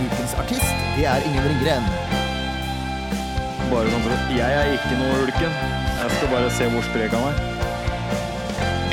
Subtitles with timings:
[0.00, 1.86] ukens artist, det er Ingen Ringgren.
[3.70, 5.52] Bare sånn for at Jeg er ikke noe ulken.
[6.00, 7.36] Jeg skal bare se hvor sprek han er.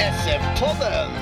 [0.07, 1.15] SF-podden!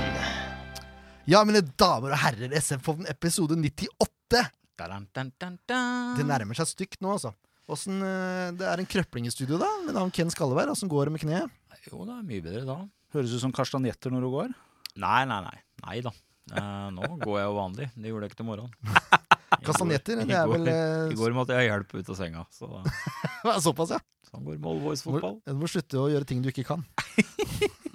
[1.29, 4.43] Ja, mine damer og herrer, SF-podden episode 98.
[4.75, 6.15] Dun, dun, dun, dun.
[6.17, 7.31] Det nærmer seg stygt nå, altså.
[7.71, 10.73] Åssen, eh, det er en krøpling i studio, da, med navn Ken Skalleberg.
[10.73, 11.55] Åssen går det med kneet?
[11.91, 12.77] Jo, det er mye bedre da.
[13.15, 14.53] Høres ut som kastanjetter når du går.
[15.01, 15.57] Nei, nei, nei.
[15.85, 16.11] Nei da.
[16.53, 17.87] Eh, nå går jeg jo vanlig.
[17.95, 18.73] Det gjorde jeg ikke til morgenen.
[19.65, 22.43] Kastanjetter, det er vel eh, I går måtte jeg ha hjelp ut av senga.
[22.53, 22.69] Så
[23.65, 24.01] Såpass, ja.
[24.29, 26.85] sånn går med Old Du må, slutte å gjøre ting du ikke kan.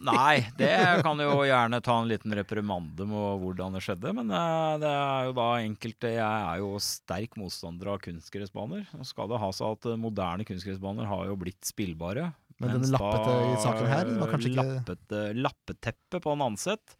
[0.00, 0.72] Nei, det
[1.04, 4.14] kan jo gjerne ta en liten reprimande med hvordan det skjedde.
[4.16, 8.86] Men eh, det er jo da enkelte Jeg er jo sterk motstander av kunstgressbaner.
[8.96, 12.30] Nå skal det ha seg at eh, moderne kunstgressbaner har jo blitt spillbare.
[12.60, 16.96] Men den denne lappete da, i saken her var kanskje ikke lappete, Lappeteppe på Nanset.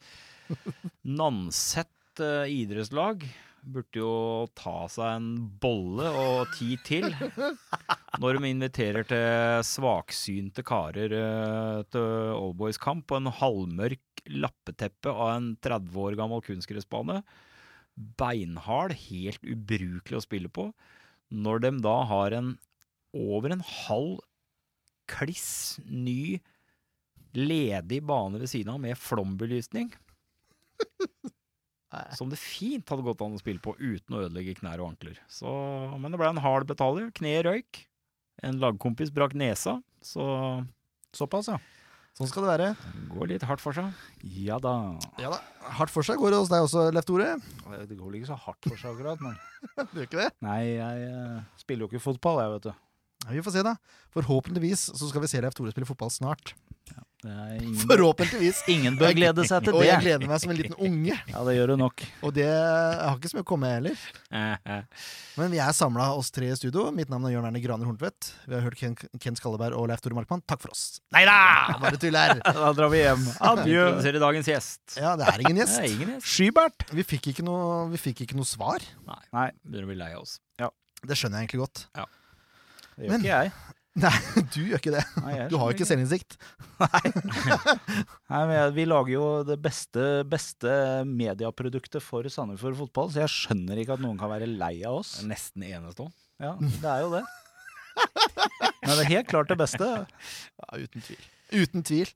[1.21, 1.89] Nanset
[2.21, 3.23] idrettslag
[3.63, 4.13] burde jo
[4.59, 5.29] ta seg en
[5.63, 7.09] bolle og ti til
[8.21, 15.53] når de inviterer til svaksynte karer eh, til Oldboys-kamp på en halvmørk lappeteppe av en
[15.65, 17.21] 30 år gammel kunstgressbane.
[18.21, 20.71] Beinhard, helt ubrukelig å spille på.
[21.31, 22.55] Når de da har en
[23.17, 24.21] over en halv
[25.11, 26.39] kliss ny
[27.35, 29.91] ledig bane ved siden av med flombelysning.
[32.15, 35.19] Som det fint hadde gått an å spille på uten å ødelegge knær og ankler.
[35.31, 35.51] Så,
[35.99, 37.11] men det ble en hard betaler.
[37.17, 37.83] Kneet røyk.
[38.47, 39.81] En lagkompis brakk nesa.
[40.05, 40.25] Så
[41.17, 41.59] Såpass, ja.
[42.15, 42.69] Sånn skal det være.
[42.75, 43.91] det går litt hardt for seg.
[44.45, 44.75] Ja da.
[45.23, 45.39] Ja da.
[45.79, 47.33] Hardt for seg går det hos deg også, Leif Tore.
[47.89, 49.39] Det går vel ikke så hardt for seg akkurat, men
[49.93, 50.29] Du gjør ikke det?
[50.45, 52.73] Nei, jeg eh, spiller jo ikke fotball, jeg, vet du.
[53.25, 53.75] Ja, vi får se, da.
[54.15, 56.55] Forhåpentligvis så skal vi se Leif Tore spille fotball snart.
[57.21, 58.63] Ingen, Forhåpentligvis.
[58.73, 59.77] ingen bør glede seg til det.
[59.77, 61.17] Og jeg gleder meg som en liten unge.
[61.35, 62.05] Ja, det gjør du nok.
[62.25, 63.99] Og det jeg har ikke så mye å komme med heller.
[65.41, 66.87] Men vi er samla oss tre i studio.
[66.97, 68.31] Mitt navn er Jørn Erne Graner Horntvedt.
[68.49, 70.43] Vi har hørt Ken, Ken Skalleberg og Leif Tore Markmann.
[70.49, 70.87] Takk for oss.
[71.15, 71.37] Nei da!
[71.83, 72.41] Bare tull her.
[72.61, 73.27] Da drar vi hjem.
[73.53, 73.85] Adjø.
[74.01, 74.81] i dagens gjest.
[74.97, 75.95] Ja, det er ingen Det er gjest.
[75.97, 76.31] ingen gjest.
[76.35, 76.87] Skybert.
[76.97, 78.85] Vi fikk ikke noe, vi fikk ikke noe svar.
[79.09, 79.21] Nei.
[79.37, 79.49] Nei.
[79.65, 80.39] Begynner å bli lei av oss.
[81.01, 81.85] Det skjønner jeg egentlig godt.
[81.97, 82.03] Ja.
[82.97, 83.53] Det gjør Men- ikke jeg.
[84.01, 84.13] Nei,
[84.55, 85.03] du gjør ikke det.
[85.25, 86.37] Nei, Du har jo ikke selvinnsikt.
[86.81, 87.11] Nei,
[88.31, 90.73] men jeg, Vi lager jo det beste, beste
[91.09, 95.19] medieproduktet for Sandefjord fotball, så jeg skjønner ikke at noen kan være lei av oss.
[95.27, 96.17] Nesten enestående.
[96.41, 97.25] Ja, det er jo det.
[98.81, 99.89] Men det er helt klart det beste.
[99.93, 101.25] Ja, uten tvil.
[101.53, 102.13] Uten tvil.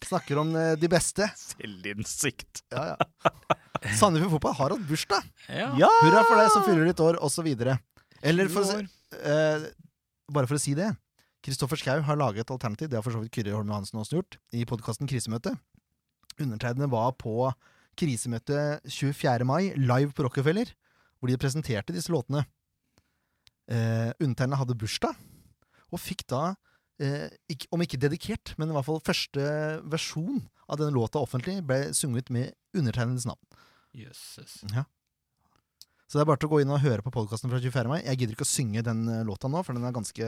[0.00, 1.26] Snakker om eh, de beste.
[1.36, 2.62] Selvinnsikt.
[2.72, 3.34] Ja, ja.
[3.96, 5.26] Sandefjord Fotball har hatt bursdag.
[5.48, 5.70] Ja.
[5.80, 5.90] Ja!
[6.04, 7.48] Hurra for deg som fyller ditt år, osv.
[8.22, 8.80] Eller for å si,
[9.20, 9.66] eh,
[10.32, 10.92] bare for å si det.
[11.44, 14.18] Kristoffer Schau har laget et alternativ, det har for så vidt Kyrre Holm Johansen også
[14.18, 15.54] gjort, i podkasten Krisemøte.
[16.40, 17.48] Undertegnede var på
[18.00, 19.46] krisemøte 24.
[19.48, 20.72] mai, live på Rockefeller,
[21.18, 22.44] hvor de presenterte disse låtene.
[23.70, 25.16] Eh, undertegnede hadde bursdag,
[25.90, 26.54] og fikk da,
[27.00, 29.42] eh, ikke, om ikke dedikert, men i hvert fall første
[29.84, 33.60] versjon av denne låta offentlig, ble sunget med undertegnedes navn.
[33.96, 34.60] Jøsses.
[36.10, 37.86] Så det er bare til å gå inn og høre på podkasten fra 24.
[37.86, 38.00] mai.
[38.02, 40.26] Jeg gidder ikke å synge den eh, låta nå, for den er ganske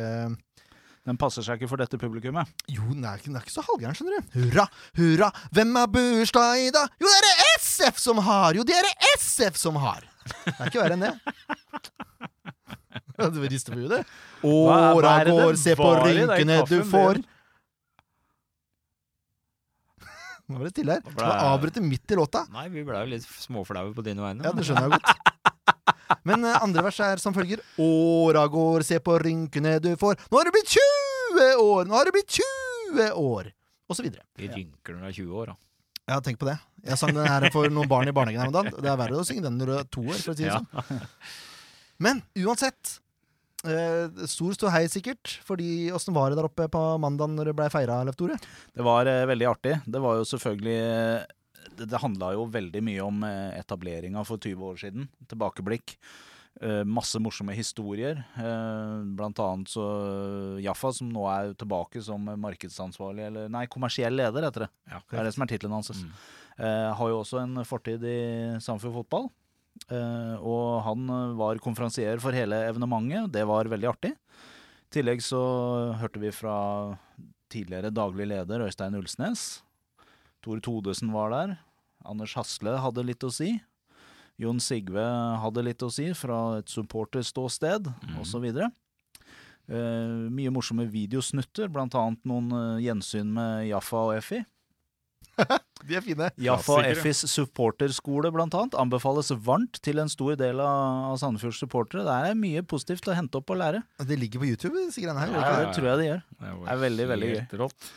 [1.02, 2.46] Den passer seg ikke for dette publikummet.
[2.70, 4.22] Jo, den er, ikke- den er ikke så halvgæren, skjønner du.
[4.38, 4.66] Hurra,
[5.00, 6.86] hurra, hvem har bursdag i dag?
[7.02, 7.34] Jo, det er det
[7.64, 8.54] SF som har!
[8.54, 10.06] Jo, det er det SF som har!
[10.46, 11.14] Det er ikke verre enn det.
[13.34, 17.18] Du rister på hva Åra går, se på rynkene du får.
[20.52, 21.02] Nå var det stille her.
[21.18, 22.46] Har jeg- avbrutt midt i låta.
[22.54, 24.44] Nei, vi ble jo litt småflaue på dine vegne.
[24.46, 25.31] Ja, det skjønner jeg godt.
[26.28, 27.62] Men eh, andre vers er som følger.
[27.82, 30.20] Åra går, se på rynkene du får.
[30.30, 31.88] Nå har det blitt 20 år!
[31.88, 33.52] Nå har det blitt 20 år!
[33.90, 34.24] Og så videre.
[34.38, 35.58] De rynker når du er 20 år, da.
[36.12, 36.56] Ja, tenk på det.
[36.82, 38.74] Jeg sang den her for noen barn i barnehagen her om dagen.
[38.82, 40.56] Det er verre å synge den når du er to år, for å si det
[40.56, 40.98] sånn.
[42.02, 42.98] Men uansett.
[43.62, 47.68] Eh, stor ståhei sikkert, fordi åssen var det der oppe på mandag når det blei
[47.70, 48.34] feira, Leif Tore?
[48.74, 49.76] Det var eh, veldig artig.
[49.86, 51.28] Det var jo selvfølgelig eh,
[51.76, 55.08] Det, det handla jo veldig mye om eh, etableringa for 20 år siden.
[55.30, 55.96] Tilbakeblikk.
[56.60, 58.22] Eh, masse morsomme historier.
[58.36, 59.86] Eh, blant annet så
[60.62, 64.72] Jaffa, som nå er tilbake som markedsansvarlig, eller nei, kommersiell leder, heter det.
[64.92, 65.92] Ja, Det er det som er tittelen hans.
[65.96, 66.10] Mm.
[66.98, 68.18] Har jo også en fortid i
[68.60, 69.30] Samfjord fotball.
[70.44, 71.08] Og han
[71.38, 73.32] var konferansier for hele evenementet.
[73.32, 74.12] Det var veldig artig.
[74.12, 75.40] I tillegg så
[75.96, 76.54] hørte vi fra
[77.52, 79.62] tidligere daglig leder Øystein Ulsnes.
[80.42, 81.56] Tor Todesen var der.
[82.04, 83.54] Anders Hasle hadde litt å si.
[84.40, 85.02] Jon Sigve
[85.42, 88.16] hadde litt å si fra et supporterståsted, mm.
[88.22, 88.48] osv.
[89.70, 94.42] Uh, mye morsomme videosnutter, blant annet noen uh, gjensyn med Jaffa og Effi.
[95.86, 96.28] De er fine.
[96.42, 96.86] Jaffa og.
[96.86, 102.04] Effis supporterskole blant annet anbefales varmt til en stor del av, av Sandefjords supportere.
[102.06, 103.82] Det er mye positivt å hente opp og lære.
[104.02, 105.34] Det ligger på YouTube, disse greiene her.
[105.34, 106.24] Ja, det tror jeg det gjør.
[106.36, 107.42] Det Det er veldig, veldig gøy.
[107.64, 107.92] rått.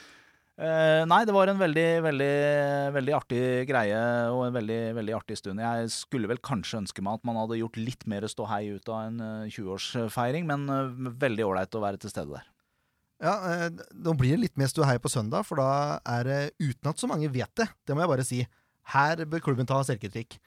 [0.55, 2.33] Eh, nei, det var en veldig, veldig,
[2.95, 3.97] veldig artig greie
[4.31, 5.59] og en veldig, veldig artig stund.
[5.59, 9.01] Jeg skulle vel kanskje ønske meg at man hadde gjort litt mer ståhei ut av
[9.09, 12.47] en uh, 20-årsfeiring, men uh, veldig ålreit å være til stede der.
[13.23, 13.67] Ja, eh,
[14.05, 17.09] Nå blir det litt mer ståhei på søndag, for da er det uten at så
[17.11, 17.67] mange vet det.
[17.83, 18.39] Det må jeg bare si.
[18.95, 20.37] Her bør klubben ta selvkritikk.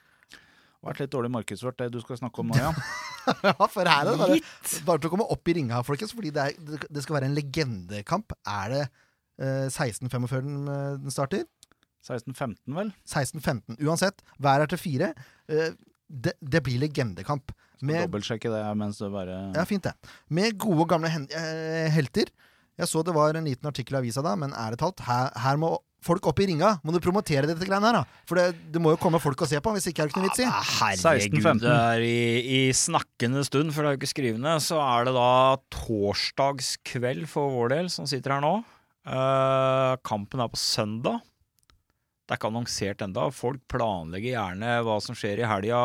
[0.84, 2.70] Vært litt dårlig markedsført, det du skal snakke om nå, ja.
[3.50, 4.40] ja, for her er det bare,
[4.86, 7.36] bare til å komme opp i ringa, folkens, fordi det, er, det skal være en
[7.36, 8.36] legendekamp.
[8.46, 9.04] Er det eh,
[9.38, 11.46] 16.45 den, eh, starter?
[12.08, 12.92] 16-15, vel?
[13.06, 13.78] 16.15.
[13.84, 15.12] Uansett, hver er til fire.
[15.50, 15.72] Eh,
[16.08, 17.52] det, det blir legendekamp.
[17.84, 19.94] Med, Dobbeltsjekke det mens det bare ja, fint det.
[20.34, 22.32] Med gode, gamle hen, eh, helter.
[22.78, 25.58] Jeg så det var en liten artikkel i avisa da, men ærlig talt, her, her
[25.58, 26.76] må folk opp i ringa.
[26.86, 28.22] Må du promotere dette greiene her, da?
[28.28, 30.22] For det, det må jo komme folk og se på, hvis ikke er det ikke
[30.22, 30.48] noe vits i.
[30.78, 32.18] Herregud, det er i,
[32.54, 35.30] i snakkende stund, for det er jo ikke skrivende, så er det da
[35.74, 38.56] torsdagskveld for vår del, som sitter her nå.
[39.08, 41.22] Eh, kampen er på søndag.
[42.28, 43.28] Det er ikke annonsert enda.
[43.32, 45.82] Folk planlegger gjerne hva som skjer i helga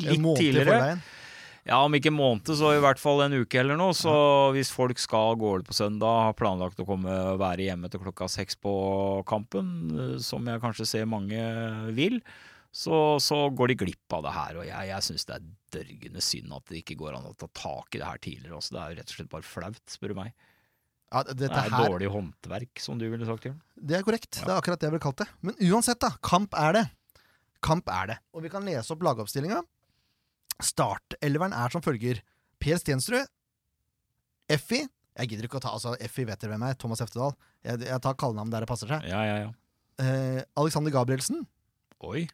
[0.00, 0.94] litt måned tidligere.
[1.68, 3.92] Ja, om ikke en måned, så i hvert fall en uke eller noe.
[3.92, 4.12] Så
[4.56, 8.30] hvis folk skal gå ut på søndag, har planlagt å komme være hjemme til klokka
[8.32, 8.72] seks på
[9.28, 11.42] kampen, eh, som jeg kanskje ser mange
[11.98, 12.22] vil,
[12.72, 14.62] så, så går de glipp av det her.
[14.62, 17.50] Og jeg, jeg syns det er dørgende synd at det ikke går an å ta
[17.52, 18.56] tak i det her tidligere.
[18.62, 18.72] Også.
[18.72, 20.47] Det er jo rett og slett bare flaut, spør du meg.
[21.08, 23.56] Ja, Det er her, dårlig håndverk, som du ville sagt, Jørn.
[23.80, 24.30] det er korrekt.
[24.42, 25.28] Det er akkurat det jeg ville kalt det.
[25.40, 26.10] Men uansett, da.
[26.20, 26.84] Kamp er det.
[27.64, 28.16] Kamp er det.
[28.36, 29.62] Og vi kan lese opp lagoppstillinga.
[30.62, 32.20] Startelveren er som følger.
[32.60, 33.24] Per Stensrud.
[34.50, 34.82] Effi.
[35.18, 36.76] Jeg gidder ikke å ta altså, Effi vet dere hvem er.
[36.78, 37.32] Thomas Eftedal.
[37.66, 39.06] Jeg, jeg tar kallenavn der det passer seg.
[39.08, 39.54] Ja, ja, ja.
[39.98, 41.42] Eh, Alexander Gabrielsen.
[42.06, 42.26] Oi.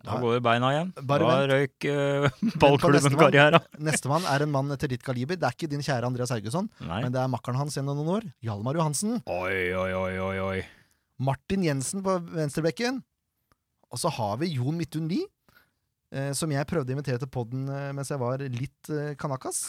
[0.00, 0.90] Da går går beina igjen.
[1.04, 2.60] Bare da røyk uh, nestemann.
[2.62, 3.60] ballklubben-karriera.
[3.84, 5.36] Nestemann er en mann etter ditt kaliber.
[5.36, 7.02] Det er ikke din kjære Andreas Haugesson, Nei.
[7.04, 8.28] men det er makkeren hans gjennom noen år.
[8.46, 9.18] Hjalmar Johansen.
[9.28, 10.60] Oi, oi, oi, oi, oi.
[11.20, 13.02] Martin Jensen på venstrebekken.
[13.90, 15.26] Og så har vi Jon Midtun Lie,
[16.14, 19.64] eh, som jeg prøvde å invitere til podden eh, mens jeg var litt eh, kanakas.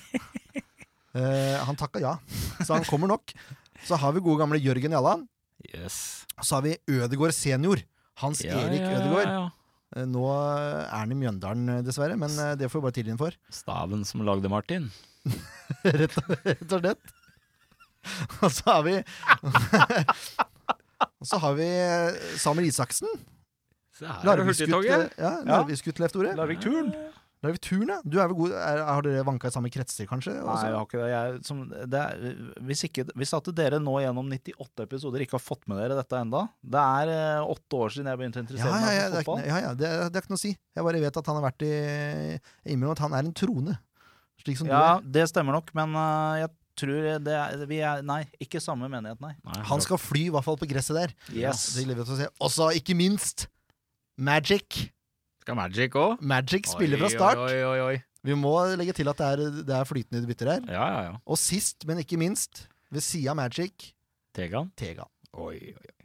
[1.14, 2.16] eh, han takka ja,
[2.58, 3.32] så han kommer nok.
[3.86, 5.24] Så har vi gode gamle Jørgen Jalland.
[5.70, 6.26] Yes.
[6.36, 7.80] Og så har vi Ødegård senior.
[8.18, 9.48] Hans Ja, Erik ja, ja.
[9.96, 13.14] Eh, Nå er han i Mjøndalen, eh, dessverre, men eh, det får vi bare tilgi
[13.14, 13.36] ham for.
[13.54, 14.90] Staven som lagde Martin.
[15.84, 17.16] rett, og, rett og slett.
[18.40, 18.94] Og så har vi
[21.20, 21.66] Og så har vi
[22.40, 23.10] Samuel Isaksen.
[24.24, 25.02] Larvik-skutt, ja,
[25.44, 26.32] ja, Leif Tore.
[27.40, 27.50] Turn?
[27.50, 27.98] er Turn, ja.
[28.04, 30.34] Du er vel god er, Har dere vanka i samme kretser, kanskje?
[30.36, 31.08] Nei, vi jeg har ikke det.
[31.12, 32.38] Jeg, som, det er,
[32.68, 36.20] hvis, ikke, hvis at dere nå gjennom 98 episoder ikke har fått med dere dette
[36.20, 39.30] enda Det er eh, åtte år siden jeg begynte å interessere ja, ja, meg for
[39.30, 39.44] fotball.
[39.48, 40.52] ja, ja det, er, det er ikke noe å si.
[40.56, 43.76] Jeg bare vet at han har vært i Jeg at han er en trone.
[44.40, 45.12] Slik som Ja, du er.
[45.18, 49.20] det stemmer nok, men uh, jeg tror det er, vi er Nei, ikke samme menighet,
[49.20, 49.34] nei.
[49.44, 51.16] Nei, Han skal fly, i hvert fall på gresset der.
[51.32, 51.70] Yes.
[51.76, 52.30] Det gleder vi oss til å se.
[52.40, 53.48] Og så, ikke minst,
[54.20, 54.90] Magic.
[55.40, 56.20] Skal Magic òg?
[56.20, 57.38] Magic spiller fra start.
[57.46, 57.96] Oi, oi, oi.
[58.28, 60.66] Vi må legge til at det er, det er flytende bytter her.
[60.68, 61.14] Ja, ja, ja.
[61.24, 63.92] Og sist, men ikke minst, ved sida av Magic,
[64.36, 64.68] Tegan.
[64.78, 65.08] Tegan.
[65.34, 65.96] Oi, oi, oi.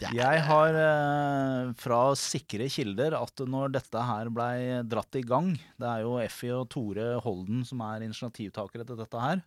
[0.00, 5.50] Er- Jeg har eh, fra sikre kilder at når dette her blei dratt i gang
[5.76, 9.42] Det er jo Effie og Tore Holden som er initiativtakere til dette her.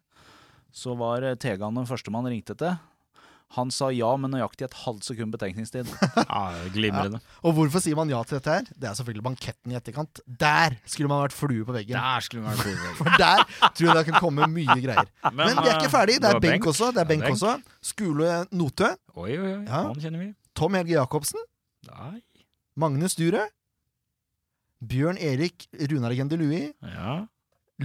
[0.74, 2.76] Så var Tegan den første man ringte til.
[3.54, 5.90] Han sa ja med nøyaktig et halvt sekund betenkningstid.
[6.24, 6.44] Ja,
[6.74, 7.20] glimrende.
[7.46, 8.70] Og hvorfor sier man ja til dette her?
[8.74, 10.22] Det er selvfølgelig banketten i etterkant.
[10.26, 11.98] Der skulle man vært flue på veggen.
[12.00, 12.98] Der skulle man vært flue på veggen.
[13.02, 13.44] For der
[13.78, 15.12] tror jeg det kan komme mye greier.
[15.30, 16.18] Men vi er ikke ferdig.
[16.24, 16.90] Det er benk også.
[16.96, 17.38] Det er benk benk.
[17.38, 17.80] også.
[17.94, 18.90] Skule Notø.
[19.14, 19.58] Oi, oi, oi.
[19.68, 19.82] Ja.
[19.92, 20.30] Han kjenner vi.
[20.58, 21.46] Tom Helge Jacobsen.
[21.92, 22.22] Nei.
[22.80, 23.46] Magnus Dure.
[24.84, 26.50] Bjørn Erik Runar Gendelui.
[26.50, 26.96] Louis.
[26.96, 27.20] Ja.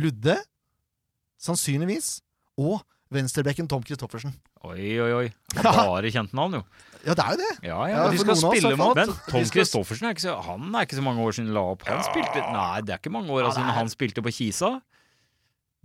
[0.01, 0.39] Ludde.
[1.39, 2.19] Sannsynligvis.
[2.59, 2.81] Og
[3.15, 4.35] venstrebekken Tom Christoffersen.
[4.69, 5.27] Oi, oi, oi.
[5.57, 6.63] Han har bare kjente navn, jo.
[7.07, 7.51] Ja, det er jo det.
[7.65, 8.07] Ja, Ja, ja.
[8.13, 11.23] De skal spille mot Men Tom Christoffersen er ikke så, han er ikke så mange
[11.25, 11.85] år siden la opp.
[11.89, 14.73] Han spilte Nei, det er ikke mange år Ja, det siden han spilte på Kisa.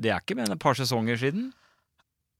[0.01, 1.51] Det er ikke mer enn et par sesonger siden.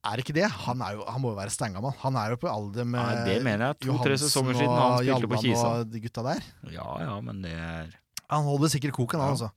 [0.04, 0.50] Er ikke det?
[0.66, 1.94] Han, er jo, han må jo være steingammal.
[2.02, 3.78] Han er jo på alder med Nei, det mener jeg.
[3.86, 5.68] To-tre sesonger siden han spilte spilte på Kisa.
[5.78, 6.42] og de gutta der.
[6.74, 7.94] Ja, ja, men det er
[8.34, 9.38] Han holder sikkert koken, han Ja.
[9.38, 9.50] altså.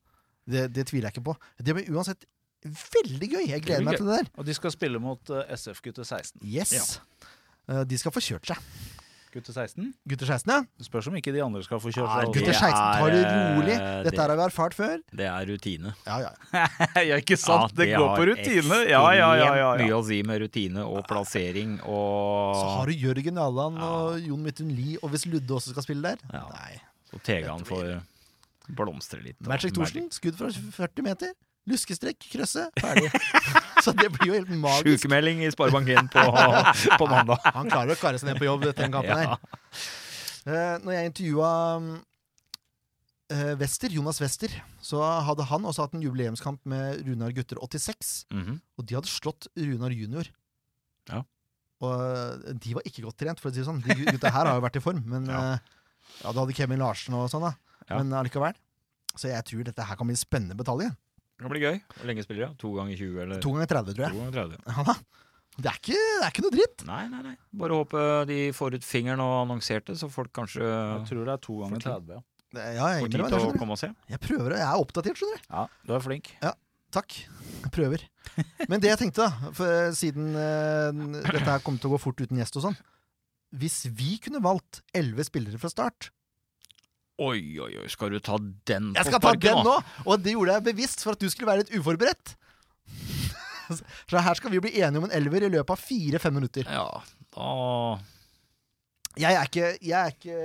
[0.46, 1.34] Det, det tviler jeg ikke på.
[1.58, 2.22] Det blir uansett
[2.64, 3.46] veldig gøy.
[3.50, 4.28] Jeg gleder meg til det der.
[4.38, 6.40] Og de skal spille mot uh, SF gutter 16.
[6.42, 7.00] Yes.
[7.68, 8.56] Eh, de skal få kjørt seg.
[9.36, 9.90] Gutter 16?
[10.08, 10.62] Gutter 16, ja.
[10.80, 12.36] Det spørs om ikke de andre skal få kjørt Nei, seg.
[12.38, 13.74] Gutter 16 tar det rolig.
[13.74, 14.94] eh, Dette det- har vi erfart før.
[15.12, 15.92] Det er rutine.
[16.06, 16.32] Ja, ja.
[17.10, 17.74] ja, ikke sant?
[17.76, 18.78] Ja, det går på rutine.
[18.88, 19.50] Ja, ja, ja.
[19.60, 23.90] ja, Mye å si med rutine og plassering og Så har du Jørgen Allan Ja.
[24.08, 26.46] og Jon Midtun Lie, og hvis Ludde også skal spille der Ja.
[26.54, 26.80] Nei.
[27.12, 28.00] Så Tegan får
[28.72, 29.36] blomstre litt.
[29.46, 29.74] Magic.
[29.76, 31.36] Thorsen, skudd fra 40 meter.
[31.66, 33.08] Luskestrekk, krøsse, ferdig.
[33.84, 34.86] Så det blir jo helt magisk.
[35.02, 36.24] Sjukemelding i Sparebank1 på,
[37.00, 37.42] på mandag.
[37.56, 39.34] Han klarer å kare seg ned på jobb etter den kampen Ja.
[39.34, 39.86] her.
[40.46, 41.48] Eh, når jeg intervjua
[43.34, 44.52] eh, Wester, Jonas Wester,
[44.84, 48.12] så hadde han også hatt en jubileumskamp med Runar gutter 86.
[48.30, 48.60] Mhm.
[48.78, 50.30] Og de hadde slått Runar junior.
[51.10, 51.24] Ja.
[51.82, 53.82] Og eh, de var ikke godt trent, for å si det sånn.
[53.84, 55.02] De gutta her har jo vært i form.
[55.10, 55.40] Men Ja.
[55.42, 55.58] ja,
[56.22, 57.56] ja du hadde Kevin Larsen og sånn, da.
[57.90, 57.98] Ja.
[57.98, 58.54] Men allikevel.
[59.16, 60.90] Så jeg tror dette her kan bli en spennende batalje.
[61.36, 61.78] Det kan bli gøy.
[61.92, 62.58] Hvor lenge spiller de?
[62.62, 64.12] To ganger 20, eller To ganger 30, tror jeg.
[64.16, 64.60] to ganger 30?
[64.72, 64.94] Ja, da.
[65.56, 66.84] Det, er ikke, det er ikke noe dritt.
[66.88, 67.34] Nei, nei, nei.
[67.60, 71.42] Bare håpe de får ut fingeren og annonserte, så folk kanskje Jeg tror det er
[71.46, 72.16] to ganger 30.
[72.18, 72.24] Ja.
[72.56, 73.88] Det, ja, jeg, får tid til å komme og se.
[74.08, 75.48] jeg prøver, jeg er oppdatert, skjønner du.
[75.50, 76.30] ja, du er flink.
[76.44, 76.52] Ja,
[76.94, 77.16] Takk.
[77.66, 78.04] Jeg prøver.
[78.70, 82.00] Men det jeg tenkte, da, for eh, siden eh, dette her kommer til å gå
[82.00, 82.76] fort uten gjest og sånn
[83.58, 86.10] Hvis vi kunne valgt elleve spillere fra start
[87.16, 88.36] Oi, oi, oi, skal du ta
[88.68, 89.00] den på sparket nå?
[89.00, 89.76] Jeg skal ta den nå!
[90.04, 92.34] Og det gjorde jeg bevisst for at du skulle være litt uforberedt.
[94.10, 96.68] Så her skal vi bli enige om en elver i løpet av fire-fem minutter.
[96.68, 97.00] Ja,
[97.34, 97.48] da
[99.16, 100.36] Jeg er ikke, jeg er ikke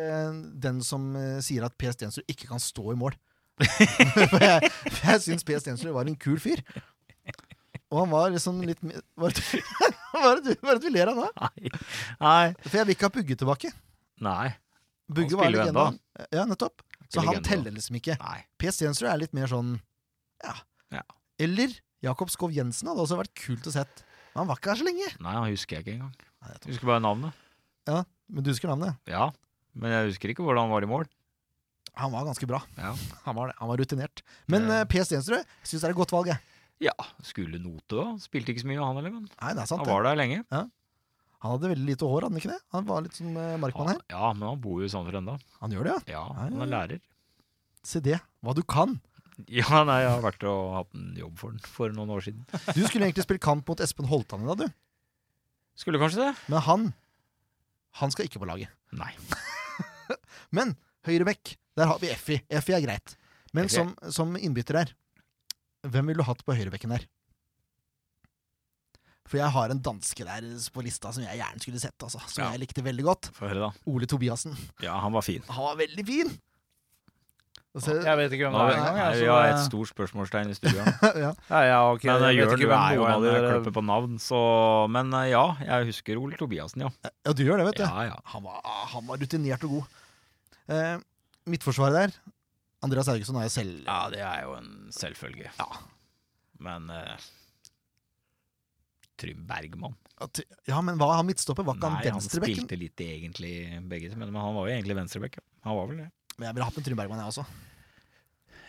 [0.63, 3.17] den som eh, sier at Per Stensrud ikke kan stå i mål.
[4.31, 6.63] for jeg, for jeg syns Per Stensrud var en kul fyr.
[7.91, 8.79] Og han var liksom litt
[9.19, 11.27] Hva er det du- hva er det du ler av nå?
[11.35, 11.71] Nei.
[12.23, 12.45] Nei.
[12.63, 13.73] For jeg vil ikke ha Pugge tilbake.
[14.23, 14.53] Nei.
[15.17, 15.85] Bugge var legenda.
[16.31, 16.81] Ja, nettopp.
[17.11, 17.49] Så han legenda.
[17.49, 18.15] teller liksom ikke.
[18.21, 18.39] Nei.
[18.61, 19.75] Per Stensrud er litt mer sånn
[20.43, 20.53] ja.
[20.95, 21.03] Ja.
[21.41, 24.03] Eller Jakob Skov Jensen hadde også vært kult å sett.
[24.33, 25.07] Men han var ikke her så lenge.
[25.21, 26.13] Nei, han husker jeg ikke engang.
[26.41, 27.41] Nei, jeg husker bare navnet.
[27.89, 28.95] Ja, Men du husker navnet?
[29.11, 29.27] Ja,
[29.75, 31.05] men jeg husker ikke hvordan han var i mål.
[31.99, 32.61] Han var ganske bra.
[32.79, 32.93] Ja.
[33.27, 34.21] Han var, han var rutinert.
[34.47, 34.81] Men Eh.
[34.81, 36.29] uh, Per Stensrud syns det er et godt valg.
[36.31, 36.39] Jeg.
[36.87, 36.93] Ja,
[37.27, 38.05] skulle note da.
[38.23, 39.83] Spilte ikke så mye, han heller, men Nei, det er sant.
[39.83, 40.39] han var der lenge.
[41.41, 42.59] Han hadde veldig lite hår, hadde han ikke det?
[42.75, 44.01] Han var litt som uh, Markmann her.
[44.13, 45.37] Ja, men han bor jo i Sandefjord ennå.
[45.63, 46.19] Han gjør det, ja.
[46.19, 47.01] Ja, han er lærer.
[47.87, 48.19] Se det.
[48.45, 48.99] Hva du kan.
[49.49, 52.43] Ja, nei, jeg har vært og hatt en jobb for den for noen år siden.
[52.75, 54.77] Du skulle egentlig spille kamp mot Espen Holtan i dag, du.
[55.81, 56.33] Skulle kanskje det?
[56.51, 56.89] Men han
[57.97, 58.69] Han skal ikke på laget.
[58.95, 59.09] Nei.
[60.55, 60.75] Men
[61.07, 62.37] høyrebekk, der har vi Effi.
[62.47, 63.17] Effi er greit.
[63.51, 63.81] Men Effie.
[63.81, 64.93] som, som innbytter her,
[65.89, 67.03] hvem ville du hatt på høyrebekken der?
[69.29, 72.19] For jeg har en danske der på lista som jeg gjerne skulle sett, altså.
[72.27, 72.51] Som Ja.
[72.51, 73.29] jeg likte veldig godt.
[73.39, 73.69] Da.
[73.87, 74.55] Ole Tobiassen.
[74.83, 75.43] Ja, han var fin.
[75.47, 76.31] Han var veldig fin!
[77.71, 78.97] Altså, Jeg vet ikke hvem det er engang.
[78.99, 79.21] Altså.
[79.21, 80.81] vi har et stort spørsmålstegn i studio.
[81.23, 81.29] ja.
[81.47, 83.75] Ja, ikke, Men jeg, jeg vet ikke hvem er jo noen av en dere- kløpper
[83.77, 84.41] på navn, så
[84.91, 86.89] Men eh, ja, jeg husker Ole Tobiassen, ja.
[87.07, 87.85] ja, du gjør det, vet du.
[87.87, 88.17] Ja, ja.
[88.33, 88.59] Han, var,
[88.91, 89.95] han var rutinert og god.
[90.67, 90.97] Eh,
[91.47, 92.17] midtforsvaret der
[92.83, 95.47] Andreas Haugesson er jo selv Ja, det er jo en selvfølge.
[95.55, 95.69] Ja.
[96.59, 97.15] Men uh,
[99.21, 101.65] Trym Bergman at- Ja, men hva han midtstopper?
[101.65, 103.53] Var ikke Nei, han han spilte litt egentlig
[103.89, 105.39] begge, men, han var jo egentlig venstrebekk.
[105.65, 106.09] Han var vel det.
[106.37, 107.45] Men jeg ville hatt med Trym Bergman, jeg også.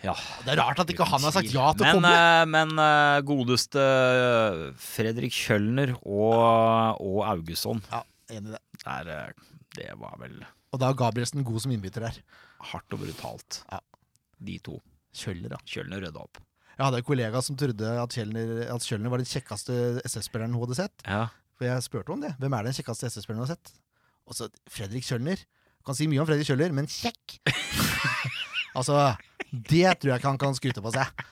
[0.02, 0.14] Ja.
[0.42, 2.10] Det er rart at ikke han har sagt ja til å men, komme.
[2.10, 3.82] eh, men eh, godeste
[4.82, 7.82] Fredrik Kjølner og, og Augusson.
[7.92, 8.62] Ja, Enig i det.
[8.84, 10.40] der, eh, Det var vel
[10.72, 12.18] Og da er Gabrielsen god som innbytter her.
[12.72, 13.62] hardt og brutalt.
[13.70, 13.78] Ja.
[14.42, 14.80] De to.
[15.14, 15.58] Kjøller, da.
[15.68, 16.38] Kjølner rydda opp.
[16.72, 20.64] Jeg hadde en kollega som trodde at Kjellner, at Kjellner var den kjekkeste SS-spilleren hun
[20.64, 21.04] hadde sett.
[21.06, 21.26] Ja.
[21.58, 22.32] For jeg spurte om det.
[22.40, 23.74] Hvem er den kjekkeste SS-spilleren hun har sett?
[24.28, 25.42] Og så Fredrik Kjølner.
[25.86, 27.40] Kan si mye om Fredrik Kjøller, men kjekk!
[28.78, 29.12] altså,
[29.50, 31.26] det tror jeg ikke han kan skryte på seg.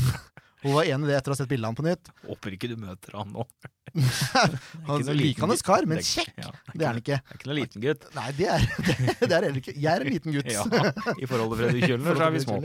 [0.60, 2.10] Hun var enig i det etter å ha sett bildene på nytt.
[2.26, 3.46] Håper ikke du møter han nå.
[4.86, 6.34] Han Likende kar, men kjekk!
[6.36, 7.16] Ja, Det er han ikke.
[7.16, 8.04] Det er ikke noen liten gutt.
[8.14, 9.74] Nei, det er det, det er heller ikke.
[9.74, 10.50] Jeg er en liten gutt.
[10.52, 10.66] Ja,
[11.16, 12.58] I forhold til Fredrik Kjølner, så er vi små.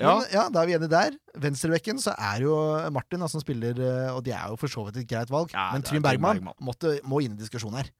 [0.00, 0.14] Ja.
[0.16, 1.16] Men, ja, da er vi enige der.
[1.42, 2.54] Venstrebekken så er jo
[2.94, 5.52] Martin da, som spiller, eh, og det er jo for så vidt et greit valg.
[5.52, 6.56] Ja, men Trym Bergman, Bergman.
[6.64, 7.90] Måtte, må inn i diskusjonen her.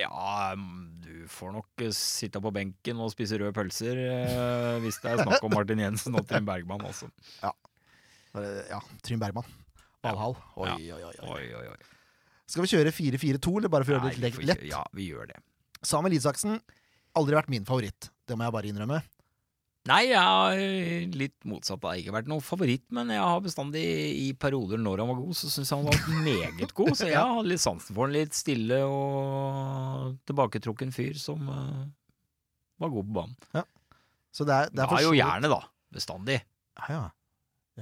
[0.00, 4.96] Ja, mm, du får nok eh, sitte på benken og spise røde pølser eh, hvis
[5.02, 7.10] det er snakk om Martin Jensen og Trym Bergman, altså.
[7.44, 7.52] Ja.
[8.72, 9.44] Ja, Trym Bergman.
[10.02, 10.34] Valhall.
[10.56, 10.96] Oi, Ja.
[10.96, 11.66] oi, oi, oi.
[11.68, 11.76] Oi.
[12.50, 14.64] Skal vi kjøre 4-4-2, eller bare for å gjøre det litt lett?
[14.68, 15.36] Ja, vi gjør det.
[15.84, 16.58] Samuel Isaksen,
[17.16, 18.08] aldri vært min favoritt.
[18.28, 18.98] Det må jeg bare innrømme.
[19.84, 21.82] Nei, jeg har eh, litt motsatt.
[21.82, 23.82] Det har ikke vært noen favoritt, men jeg har bestandig
[24.16, 26.94] i perioder når han var god, så syns jeg han var meget god.
[26.96, 31.82] Så jeg hadde litt sansen for en litt stille og tilbaketrukken fyr som uh,
[32.80, 33.36] var god på banen.
[33.52, 33.66] Ja.
[34.32, 35.60] Så det er, det er er jo gjerne, da.
[35.94, 36.38] Bestandig.
[36.80, 37.02] Ja, ja.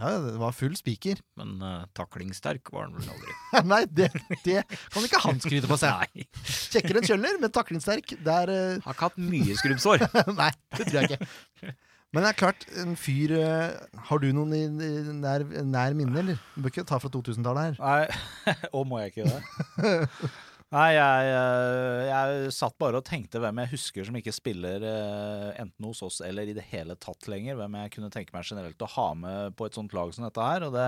[0.03, 1.23] ja, det var full spiker.
[1.39, 3.39] Men uh, taklingssterk var han vel aldri.
[3.77, 4.11] Nei, det,
[4.43, 6.27] det kan ikke han skryte på seg.
[6.75, 8.83] Kjekkere enn Kjøller, men taklingssterk, der uh...
[8.83, 10.03] Har ikke hatt mye skrubbsår.
[10.35, 11.73] Nei, det tror jeg ikke.
[12.13, 13.71] Men det er klart, en fyr eh,
[14.09, 16.41] Har du noen i, i nær, nær minne, eller?
[16.55, 17.79] Du bør ikke ta fra 2000-tallet her.
[17.81, 20.33] Nei, og må jeg ikke det?
[20.73, 25.49] Nei, jeg, eh, jeg satt bare og tenkte hvem jeg husker som ikke spiller eh,
[25.61, 27.59] enten hos oss eller i det hele tatt lenger.
[27.59, 30.47] Hvem jeg kunne tenke meg generelt å ha med på et sånt lag som dette
[30.47, 30.65] her.
[30.69, 30.87] Og det,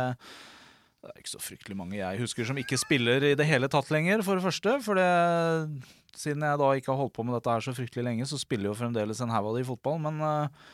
[1.04, 3.92] det er ikke så fryktelig mange jeg husker som ikke spiller i det hele tatt
[3.92, 4.78] lenger, for det første.
[4.86, 5.10] For det,
[6.16, 8.70] siden jeg da ikke har holdt på med dette her så fryktelig lenge, så spiller
[8.70, 10.00] jo fremdeles en haug av de i fotball.
[10.06, 10.64] Men eh,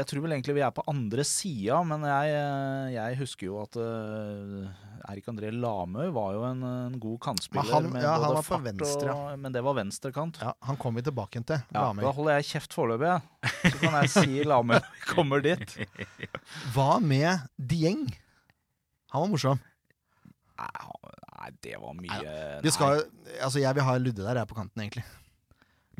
[0.00, 3.58] jeg tror vel egentlig vi er på andre sida, men jeg, eh, jeg husker jo
[3.62, 7.80] at eh, Erik André Lamøy var jo en, en god kantspiller.
[7.82, 10.38] Men han- ja, han var på venstre, Og, men det var venstrekant.
[10.40, 11.62] Ja, Han kom vi tilbake igjen til.
[11.74, 13.52] Ja, da holder jeg kjeft foreløpig, jeg.
[13.72, 14.80] Så kan jeg si Lamøy
[15.14, 15.76] kommer dit.
[16.76, 18.06] Hva med Dieng?
[19.12, 19.60] Han var morsom.
[20.60, 23.00] Nei, det var mye Vi skal,
[23.40, 25.04] altså Jeg vil ha Ludde der, jeg er på kanten, egentlig.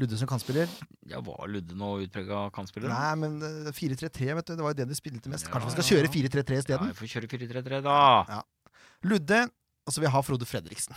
[0.01, 0.71] Ludde som kantspiller?
[1.11, 2.89] Ja, var Ludde noe utprega kantspiller?
[2.93, 4.55] Nei, men eh, 4-3-3, vet du.
[4.57, 5.47] Det var jo det du spilte mest.
[5.49, 5.53] Ja.
[5.55, 6.93] Kanskje vi skal kjøre 4-3-3 Ja, isteden?
[6.95, 8.41] vi får kjøre 4-3-3, da.
[9.11, 9.43] Ludde,
[9.85, 10.97] og så vil jeg ha Frode Fredriksen.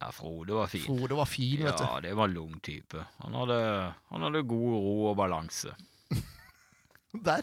[0.00, 0.82] Ja, Frode var fin.
[0.88, 1.84] Frode var fin, vet du.
[1.84, 3.04] Ja, det var en lung type.
[3.22, 3.58] Han hadde,
[4.10, 5.74] han hadde god ro og balanse.
[7.12, 7.42] Der,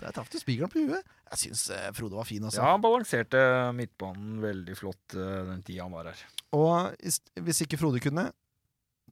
[0.00, 1.04] der traff du spikeren på huet.
[1.30, 2.56] Jeg syns eh, Frode var fin, Også.
[2.62, 3.40] Ja, han balanserte
[3.76, 6.22] midtbanen veldig flott eh, den tida han var her.
[6.56, 6.96] Og
[7.44, 8.30] hvis ikke Frode kunne,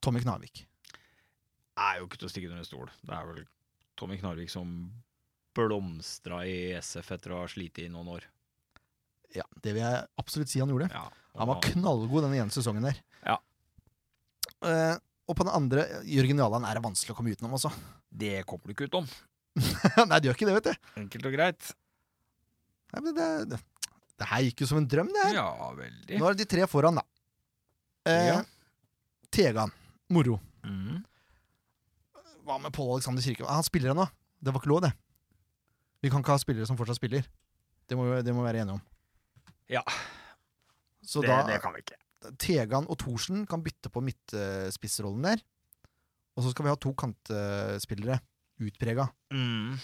[0.01, 0.65] Tommy Knarvik.
[1.79, 2.91] Er jo ikke til å stikke under en stol.
[3.07, 3.45] Det er vel
[3.99, 4.73] Tommy Knarvik som
[5.59, 8.27] blomstra i SF etter å ha slitt i noen år.
[9.35, 10.89] Ja, Det vil jeg absolutt si han gjorde.
[10.93, 11.07] Ja,
[11.39, 13.01] Han var knallgod den ene sesongen der.
[13.27, 13.37] Ja.
[14.65, 14.97] Eh,
[15.29, 17.73] og på den andre, Jørgen Jaland er det vanskelig å komme utenom også.
[18.09, 19.09] Det kommer du ikke utenom.
[20.09, 20.89] Nei, det gjør ikke det, vet du.
[21.03, 21.73] Enkelt og greit.
[22.95, 23.59] Nei, men det, det,
[24.23, 25.37] det her gikk jo som en drøm, det her.
[25.43, 26.19] Ja, veldig.
[26.23, 27.05] Nå er det de tre foran, da.
[28.09, 28.39] Eh, Ja.
[29.35, 29.75] Tegan.
[30.09, 30.39] Moro.
[32.49, 33.45] Hva med Pål Alexander Kirke?
[33.45, 34.07] Han spiller ennå.
[34.41, 34.93] Det var ikke lov, det.
[36.01, 37.27] Vi kan ikke ha spillere som fortsatt spiller.
[37.89, 38.83] Det må vi det må vi være enige om.
[39.69, 39.83] Ja.
[41.05, 41.99] Så Det, da det kan vi ikke.
[42.41, 45.43] Tegan og Thorsen kan bytte på midtspissrollen der.
[46.39, 48.21] Og så skal vi ha to kantspillere.
[48.59, 49.07] Utprega.
[49.31, 49.77] Mm.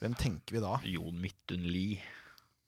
[0.00, 0.76] Hvem tenker vi da?
[0.90, 2.00] Jon Midtun Lie.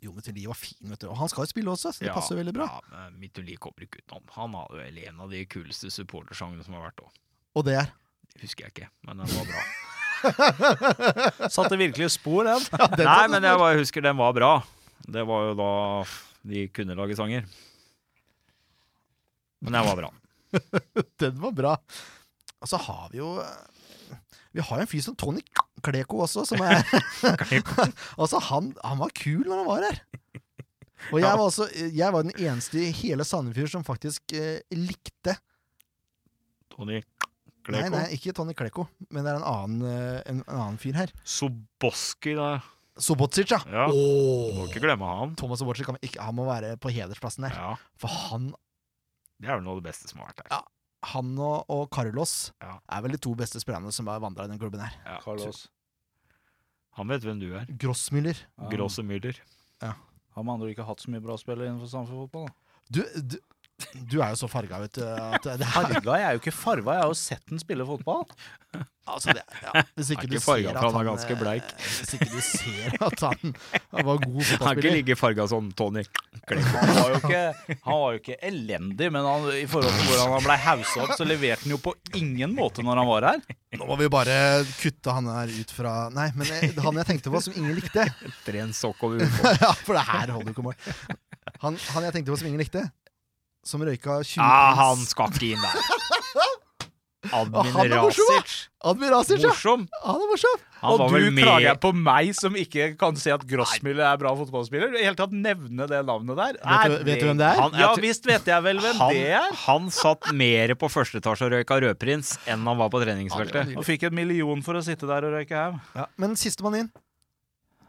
[0.05, 1.09] Jon Midtun Lie var fin, vet du.
[1.11, 2.69] Og han skal jo spille også, så det passer veldig bra.
[2.71, 4.29] Ja, men Midtun Lie kommer ikke utenom.
[4.37, 7.19] Han har vel en av de kuleste supportersangene som har vært òg.
[7.59, 7.91] Og det er
[8.43, 9.63] Husker jeg ikke, men den var bra.
[11.55, 12.63] Satte virkelig spor, den.
[12.97, 14.53] den Nei, men jeg bare husker den var bra.
[15.09, 15.71] Det var jo da
[16.49, 17.47] de kunne lage sanger.
[19.65, 20.13] Men den var bra.
[21.21, 21.75] Den var bra.
[22.63, 23.35] Og så har vi jo
[24.57, 25.43] Vi har jo en fyr som Tony
[25.85, 26.81] Kleko også, som er
[28.19, 30.01] Altså, han, han var kul når han var her.
[31.13, 35.37] Og jeg var, også, jeg var den eneste i hele Sandefjord som faktisk eh, likte
[36.75, 37.03] Tony
[37.69, 37.91] Kleko.
[37.95, 41.13] nei, ikke Tony Kleko, men det er en annen, eh, en, en annen fyr her.
[41.25, 42.51] Soboski, da.
[42.99, 43.61] Sobotsic, ja.
[43.71, 43.85] Ja.
[43.93, 45.37] Du Må ikke glemme han.
[45.39, 47.55] Thomas Sobotsic ikke, han må være på hedersplassen der.
[47.55, 48.49] Ja, For han,
[49.39, 50.51] Det er vel noe av det beste som har vært der.
[50.57, 50.63] Ja.
[51.13, 52.81] han og, og Carlos Ja.
[52.91, 54.97] er vel de to beste spillerne som har vandra i den klubben her.
[55.07, 55.21] Ja.
[55.23, 55.69] Carlos.
[56.99, 57.69] Han vet hvem du er.
[57.79, 58.35] Grossmüller.
[58.59, 58.69] Ja.
[58.73, 59.39] Grosse Müller.
[59.85, 62.49] Har med andre ord ikke hatt så mye bra spillere innenfor samfunnsfotball.
[62.91, 63.39] Du, du,
[64.11, 65.05] du er jo så farga, vet du.
[65.07, 66.15] At det her, Farga?
[66.19, 68.25] Jeg er jo ikke farga, jeg har jo sett den spille fotball.
[69.09, 71.39] altså det, ja, hvis ikke du ikke farga, ser for at han er ganske eh,
[71.41, 71.69] bleik.
[71.85, 73.55] Hvis ikke du ser at han,
[73.95, 76.03] han var god Han har ikke ligget farga som Tony.
[76.49, 80.35] Han var jo ikke, han var jo ikke elendig, men han, i forhold til hvordan
[80.35, 83.57] han ble haussa opp, så leverte han jo på ingen måte når han var her.
[83.79, 84.35] Nå må vi bare
[84.81, 88.07] kutte han her ut fra Nei, men jeg, han jeg tenkte på som ingen likte
[88.49, 89.53] Ren en sokk over uka.
[89.61, 90.79] Ja, for det her holder jo ikke mål.
[91.63, 92.83] Han, han jeg tenkte på som ingen likte,
[93.65, 95.77] som røyka 20 Ah, han skal ikke inn der.
[97.29, 99.09] Admin Rasic morsom, da.
[99.13, 99.43] Rasic.
[99.43, 99.51] Ja!
[99.51, 99.83] Morsom.
[100.07, 100.61] Han er morsom!
[100.79, 104.31] Han og du klager med på meg som ikke kan si at Grossmiller er bra
[104.39, 104.95] fotballspiller.
[104.95, 106.61] I hele tatt nevne det navnet der.
[106.63, 107.61] Vet du- vet du hvem det er?
[107.61, 109.51] Han- Ja tror- visst vet jeg vel hvem han, det er.
[109.67, 113.77] han satt mer på første etasje og røyka rødprins enn han var på treningsfeltet.
[113.77, 115.81] Og fikk en million for å sitte der og røyke haug.
[115.99, 116.91] Ja, men sistemann inn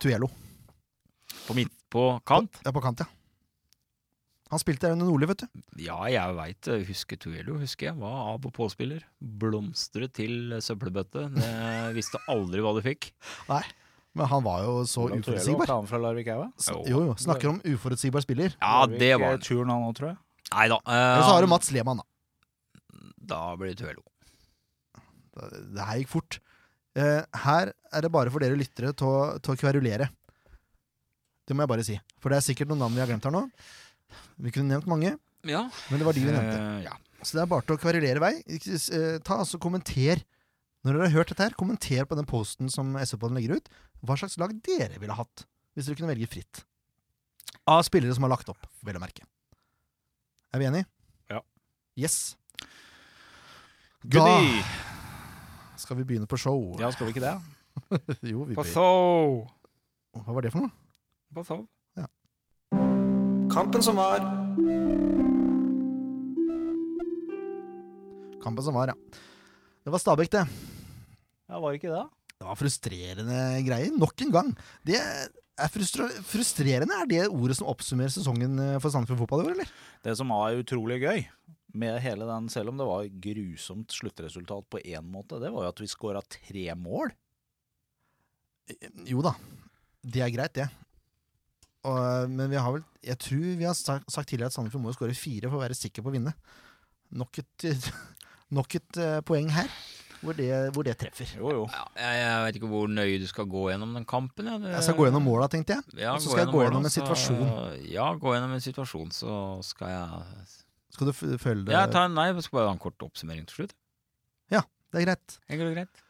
[0.01, 0.27] Tuello.
[1.47, 2.49] På midt på kant.
[2.65, 3.05] Ja, på kant, ja.
[4.49, 5.59] Han spilte under Nordli, vet du.
[5.85, 7.97] Ja, jeg veit Husker Tuello, husker jeg.
[8.01, 9.03] Var av- og påspiller.
[9.21, 11.27] Blomstret til søppelbøtte.
[11.35, 11.51] Det
[11.97, 13.11] visste aldri hva du fikk.
[13.49, 13.61] Nei,
[14.17, 15.69] Men han var jo så uforutsigbar.
[15.69, 16.81] Han fra Larvik S- Jo.
[16.89, 17.15] Jo.
[17.21, 18.55] Snakker om uforutsigbar spiller.
[18.57, 19.43] Ja, det var han.
[19.45, 20.17] Turen han nå, tror jeg.
[20.49, 20.79] Nei da.
[20.89, 22.07] Eller så har du Mats Lehmann, da.
[23.29, 24.01] Da blir det Tuello.
[25.37, 26.39] Det det her gikk fort.
[26.97, 30.09] Eh, her er det bare for dere lyttere til å, til å kverulere.
[31.45, 31.99] Det må jeg bare si.
[32.19, 33.43] For det er sikkert noen navn vi har glemt her nå.
[34.39, 35.65] Vi kunne nevnt mange, Ja.
[35.89, 36.57] men det var de vi nevnte.
[36.59, 36.95] Uh, ja.
[37.21, 38.33] Så det er bare til å kverulere vei.
[38.47, 40.21] Eh, Ta altså Kommenter.
[40.87, 43.67] Når dere har hørt dette her, kommenter på den posten som SV-podden legger ut.
[43.99, 45.43] Hva slags lag dere ville hatt,
[45.75, 46.61] hvis dere kunne velge fritt.
[47.67, 49.25] Av spillere som har lagt opp, vel å merke.
[50.55, 50.87] Er vi enige?
[51.29, 51.41] Ja.
[51.99, 52.37] Yes.
[54.07, 54.63] Goodie!
[54.63, 56.77] Da skal vi begynne på show.
[56.79, 57.35] Ja, skal vi ikke det?
[58.31, 59.43] jo, vi På show!
[60.15, 60.71] Hva var det for noe?
[61.35, 61.59] På så
[63.49, 64.19] Kampen som var.
[68.43, 68.95] Kampen som var, ja.
[69.83, 70.45] Det var Stabæk, det.
[71.49, 72.05] Ja, Var det ikke det?
[72.39, 73.95] Det var frustrerende greier.
[73.97, 74.51] Nok en gang.
[74.85, 79.55] Det er frustrerende er det ordet som oppsummerer sesongen eh, for Sandefjord fotball i år,
[79.57, 79.71] eller?
[80.05, 81.25] Det som var utrolig gøy
[81.73, 85.73] med hele den, selv om det var grusomt sluttresultat på én måte, det var jo
[85.73, 87.11] at vi skåra tre mål.
[89.09, 89.33] Jo da,
[90.05, 90.69] det er greit, det.
[91.87, 94.91] Og, men vi har vel Jeg tror vi har sagt, sagt tidligere at Sandefjord må
[94.91, 96.33] jo skåre fire for å være sikker på å vinne.
[97.15, 97.67] Nok et,
[98.57, 99.69] nok et uh, poeng her,
[100.19, 101.31] hvor det, hvor det treffer.
[101.39, 101.61] Jo, jo.
[101.71, 104.49] ja, jeg, jeg vet ikke hvor nøye du skal gå gjennom den kampen.
[104.51, 104.57] Ja.
[104.59, 106.01] Det- Jeg skal gå gjennom måla, tenkte jeg.
[106.03, 107.39] Ja, og så skal jeg gå gjennom en situasjon.
[107.47, 107.63] Så,
[107.93, 109.39] ja, gå gjennom en situasjon, så
[109.71, 110.45] skal jeg
[110.99, 113.61] Skal du følge det ja, ta, Nei, jeg skal bare ha en kort oppsummering til
[113.63, 113.75] slutt.
[114.51, 115.39] Ja, Det er greit.
[115.47, 116.05] Det og greit.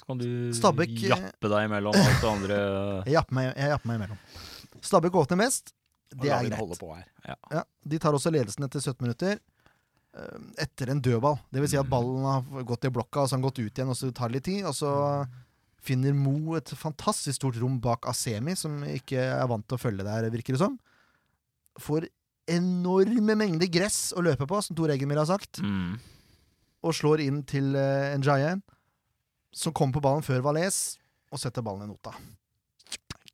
[0.00, 2.56] Så kan du Stabæk, eh, jappe deg imellom alt det andre.
[3.08, 4.20] Jeg japper meg, jeg japper meg imellom.
[4.82, 5.72] Stabæk åpner mest.
[6.10, 6.58] Det er greit.
[6.96, 7.08] her.
[7.54, 9.38] Ja, de tar også ledelsen etter 17 minutter.
[10.14, 11.38] eh, Etter en dødball.
[11.52, 13.70] Det vil si at ballen har gått i blokka, og så har den gått ut
[13.78, 14.64] igjen, og så tar det litt tid.
[14.66, 15.26] Og så
[15.80, 20.04] finner Mo et fantastisk stort rom bak Asemi, som ikke er vant til å følge
[20.04, 20.74] der, virker det som.
[21.78, 22.08] Får
[22.50, 25.98] enorme mengder gress å løpe på, som Tor Eggemyr har sagt, Mm.
[26.82, 28.60] og slår inn til uh, Njaye,
[29.52, 30.98] som kommer på ballen før Valais,
[31.30, 32.12] og setter ballen i nota.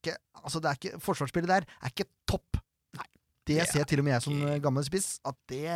[0.07, 2.61] Ikke, altså det er ikke, forsvarsspillet der er ikke topp.
[2.97, 3.07] Nei,
[3.51, 5.66] det ser til og med jeg som eh, gammel spiss, at det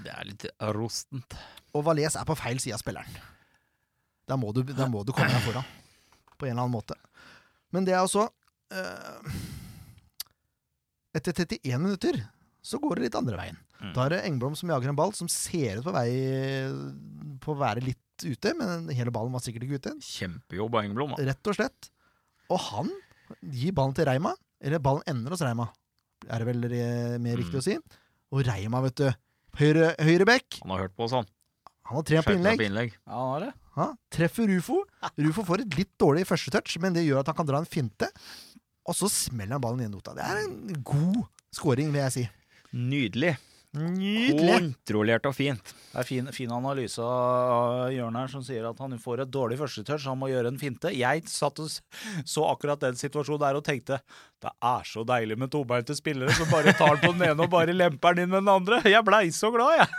[0.00, 1.36] Det er litt rostent.
[1.76, 3.20] Og Valais er på feil side av spilleren.
[4.24, 5.66] Da må du, da må du komme deg foran.
[6.38, 6.96] På en eller annen måte.
[7.74, 8.24] Men det er også
[8.72, 9.34] øh,
[11.14, 12.22] Etter 31 minutter
[12.64, 13.58] så går det litt andre veien.
[13.82, 13.90] Mm.
[13.92, 16.08] Da er det Engblom som jager en ball som ser ut på vei
[17.44, 19.92] på å være litt ute, men hele ballen var sikkert ikke ute.
[20.06, 21.12] Kjempejobb av Engblom.
[21.12, 21.26] da.
[21.28, 21.90] Rett og slett.
[22.48, 22.90] Og han
[23.42, 24.34] gir ballen til Reima.
[24.64, 25.68] Eller ballen ender hos Reima,
[26.28, 27.60] er det vel mer riktig Mm.
[27.60, 27.78] å si.
[28.32, 29.10] Og Reima, vet du.
[29.58, 30.58] Høyre, høyre back.
[30.62, 31.26] Han har hørt på oss, han.
[31.86, 32.58] Han har trent på innlegg.
[32.58, 32.92] på innlegg.
[33.06, 33.52] Ja, han har det.
[33.74, 33.86] Ha?
[34.10, 34.84] treffer Rufo.
[35.18, 37.66] Rufo får et litt dårlig første touch, men det gjør at han kan dra en
[37.66, 38.08] finte.
[38.86, 40.14] Og så smeller han ballen i nota.
[40.14, 42.24] Det er en god scoring, vil jeg si.
[42.72, 43.36] Nydelig.
[43.74, 44.52] Nydelig!
[44.54, 45.72] Kontrollert og fint.
[45.90, 49.58] Det er fin, fin analyse av Jørn her, som sier at han får et dårlig
[49.58, 50.92] førstetouch, han må gjøre en finte.
[50.94, 53.98] Jeg satt og så akkurat den situasjonen der og tenkte
[54.44, 57.50] det er så deilig med tobeinte spillere som bare tar den på den ene og
[57.52, 58.82] bare lemper den inn med den andre.
[58.94, 59.90] Jeg blei så glad, jeg.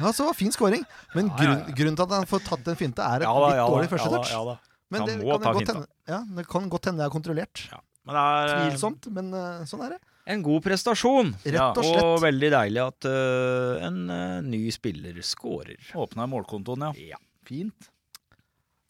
[0.00, 0.82] Ja, så var fin scoring.
[1.14, 3.58] Men grunn, grunnen til at han får tatt en finte, er et Ja da, litt
[3.58, 4.58] ja da, dårlig første ja da.
[4.90, 7.64] Men det kan, ta godt hende, ja, det kan godt hende det er kontrollert.
[8.06, 10.00] Men det er eh, Tvilsomt, men eh, sånn er det.
[10.26, 11.32] En god prestasjon.
[11.44, 15.80] Rett Ja, og Og veldig deilig at uh, en uh, ny spiller scorer.
[15.96, 17.14] Åpna målkontoen, ja.
[17.14, 17.20] Ja.
[17.48, 17.90] Fint.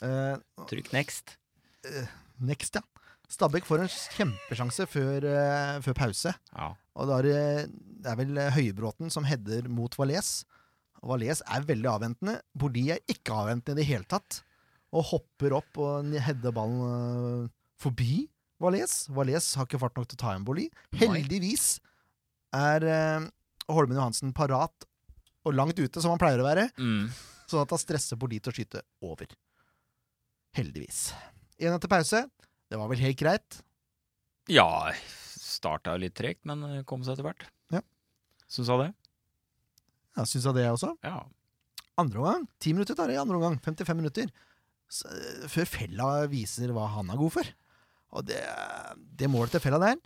[0.02, 0.36] Uh,
[0.70, 1.36] Trykk next.
[2.40, 2.84] next, ja.
[3.30, 5.24] Stabæk får en kjempesjanse før,
[5.84, 6.32] før pause.
[6.50, 6.72] Ja.
[6.98, 10.40] Og det er det, er vel Høybråten som header mot Valais.
[11.04, 12.40] Og Valais er veldig avventende.
[12.58, 14.40] Bordi er ikke avventende i det hele tatt.
[14.90, 17.46] Og hopper opp og header ballen
[17.80, 18.24] forbi
[18.60, 18.94] Valais.
[19.08, 20.68] Valais har ikke fart nok til å ta en Boli.
[21.00, 21.78] Heldigvis
[22.56, 23.26] er eh,
[23.70, 24.86] Holmen Johansen parat
[25.48, 27.08] og langt ute, som han pleier å være, Mm.
[27.48, 29.30] sånn at han stresser Boli til å skyte over.
[30.56, 31.12] Heldigvis.
[31.60, 32.24] Én etter pause.
[32.70, 33.62] Det var vel helt greit.
[34.50, 34.92] ja
[35.40, 37.42] starta litt tregt, men kom seg etter hvert.
[37.74, 37.80] Ja.
[38.48, 38.90] Syns jeg det?
[40.16, 40.94] Ja, Syns jeg det, også.
[41.04, 41.24] Ja.
[42.00, 42.46] Andre omgang.
[42.62, 43.58] Ti minutter tar det i andre omgang.
[43.60, 44.30] 55 minutter.
[44.30, 47.50] Eh, før Fella viser hva han er god for.
[48.16, 48.40] Og det,
[49.18, 50.00] det målet til Fella der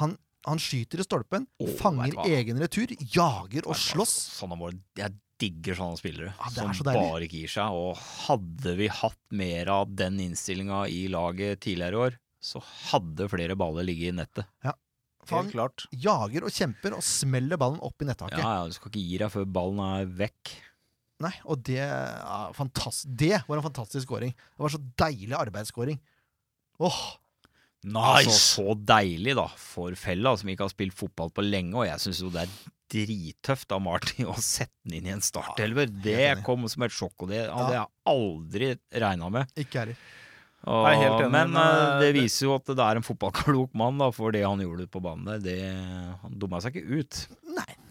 [0.00, 4.14] Han, han skyter i stolpen, oh, fanger egen retur, jager og slåss.
[4.38, 4.76] Sånne mål.
[4.98, 7.04] Jeg digger sånne spillere er så som deilig.
[7.06, 7.78] bare ikke gir seg.
[7.78, 13.30] Og hadde vi hatt mer av den innstillinga i laget tidligere i år, så hadde
[13.30, 14.50] flere baller ligget i nettet.
[14.66, 14.74] Ja.
[15.28, 15.50] Han
[15.92, 18.40] jager og kjemper og smeller ballen opp i nettaket.
[18.40, 20.54] Ja, ja, Du skal ikke gi deg før ballen er vekk.
[21.20, 22.38] Nei, og det, ja,
[23.18, 24.32] det var en fantastisk scoring.
[24.32, 25.98] Det var så deilig arbeidsscoring.
[26.78, 27.00] Åh,
[27.96, 31.76] Altså, så deilig, da, for Fella, som ikke har spilt fotball på lenge.
[31.78, 32.52] Og jeg syns jo det er
[32.88, 35.90] drittøft av Marty å sette den inn i en startelver.
[36.04, 38.72] Det kom som et sjokk, og det hadde jeg aldri
[39.04, 39.52] regna med.
[39.60, 40.00] ikke heller.
[40.68, 44.34] Er men men, eh, det viser jo at det er en fotballklok mann, da, for
[44.34, 45.38] det han gjorde på banen der.
[45.44, 45.58] Det,
[46.24, 47.20] han dumma seg ikke ut.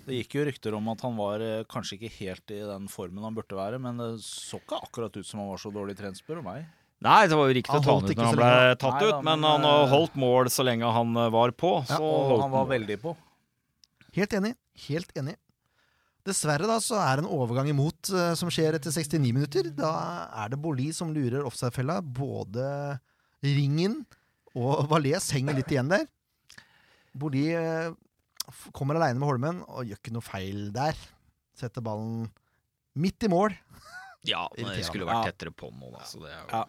[0.08, 3.24] Det gikk jo rykter om at han var eh, kanskje ikke helt i den formen
[3.24, 6.20] han burde være, men det så ikke akkurat ut som han var så dårlig trent,
[6.20, 6.68] spør du meg.
[7.06, 9.10] Nei, det var jo riktig å ta han ut når han ble tatt Nei da,
[9.10, 11.74] ut, men men, han har eh, holdt mål så lenge han eh, var på.
[11.86, 12.72] Så Og holdt han var mål.
[12.72, 13.14] veldig på.
[14.18, 14.54] Helt enig.
[14.88, 15.36] Helt enig.
[16.28, 19.70] Dessverre da, så er det en overgang imot eh, som skjer etter 69 minutter.
[19.78, 19.92] Da
[20.42, 22.00] er det Boli som lurer offside-fella.
[22.02, 22.66] Både
[23.46, 24.00] Ringen
[24.58, 26.08] og Valais henger litt igjen der.
[27.18, 27.46] Boli
[28.74, 30.98] kommer aleine med Holmen og gjør ikke noe feil der.
[31.58, 32.26] Setter ballen
[32.98, 33.54] midt i mål.
[34.28, 36.04] Ja, men det skulle vært tettere på nå, da.
[36.10, 36.64] Så det er jo Ja.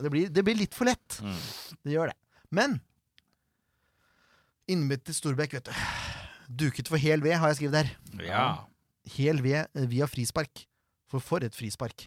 [0.00, 1.20] Det blir, det blir litt for lett.
[1.24, 1.36] Mm.
[1.84, 2.16] Det gjør det.
[2.50, 2.78] Men
[4.70, 5.84] innbyttet til Storbekk, vet du.
[6.64, 8.26] Duket for hel ved, har jeg skrevet der.
[8.26, 8.44] Ja.
[9.16, 10.64] Hel ved eh, via frispark.
[11.10, 12.06] For for et frispark.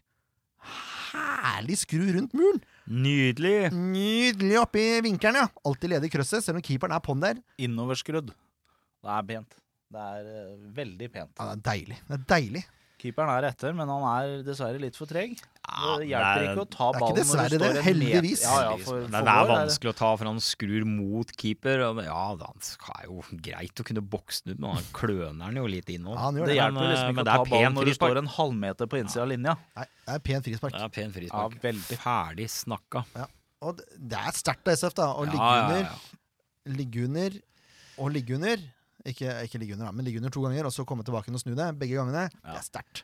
[1.13, 2.61] Herlig skru rundt muren!
[2.87, 3.71] Nydelig.
[3.75, 5.49] Nydelig oppi vinkelen, ja.
[5.67, 7.41] Alltid ledig krøsset, selv om keeperen er på'n der.
[7.63, 8.31] Innoverskrudd.
[9.03, 9.59] Det er pent.
[9.93, 11.33] Det er uh, veldig pent.
[11.37, 11.99] Ja, det er deilig.
[12.07, 12.63] Det er deilig.
[13.03, 15.33] Keeperen er etter, men han er dessverre litt for treg.
[15.63, 17.57] Ja, det hjelper det er- ikke å ta det er ikke ballen dessverre når du
[17.57, 18.41] det, står en heldigvis.
[18.43, 21.33] meter- Ja, ja, for, for det er vår vanskelig å ta, for han skrur mot
[21.37, 21.83] keeper.
[21.89, 22.47] Og ja, det
[22.95, 26.05] er jo greit å kunne bokse den ut, men han kløner den jo litt inn
[26.07, 26.15] òg.
[26.15, 26.55] Ja, Det det.
[26.55, 29.21] hjelper liksom ikke men å ta er ballen når du står en halvmeter på innsida
[29.21, 29.57] av linja.
[29.75, 30.71] Nei, det er pen frispark.
[30.71, 31.59] Det er pen Ja, frispark.
[31.61, 31.97] veldig.
[32.07, 33.05] Ferdig snakka.
[33.61, 35.13] Og det- det er sterkt av SF, da.
[35.13, 36.73] Å ligge Ja, ja, under, ja.
[36.75, 37.31] ligge under
[37.99, 38.57] og ligge under.
[39.03, 41.41] Ikke, ikke ligge under, da, men ligge under to ganger, og så komme tilbake og
[41.41, 41.69] snu det.
[41.79, 42.29] Begge gangene.
[42.31, 43.03] Det er sterkt.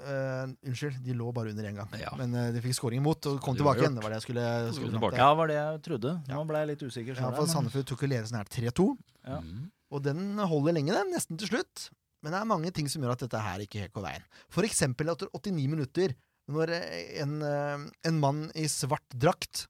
[0.00, 1.90] Uh, unnskyld, de lå bare under én gang.
[2.00, 2.12] Ja.
[2.16, 3.96] Men uh, de fikk scoring imot og kom tilbake igjen.
[3.98, 4.44] Det var det jeg skulle,
[4.76, 5.18] skulle Tilbake.
[5.20, 6.12] Ja, var det jeg trodde.
[6.30, 7.18] Nå ble jeg litt usikker.
[7.20, 8.86] Ja, for Sandefjord tok jo ledelsen her 3-2,
[9.28, 9.40] Ja.
[9.44, 9.66] Mm.
[9.92, 11.12] og den holder lenge, den.
[11.12, 11.90] Nesten til slutt.
[12.24, 14.24] Men det er mange ting som gjør at dette her ikke helt går veien.
[14.52, 16.16] For eksempel etter 89 minutter,
[16.52, 19.66] når eh, en, en mann i svart drakt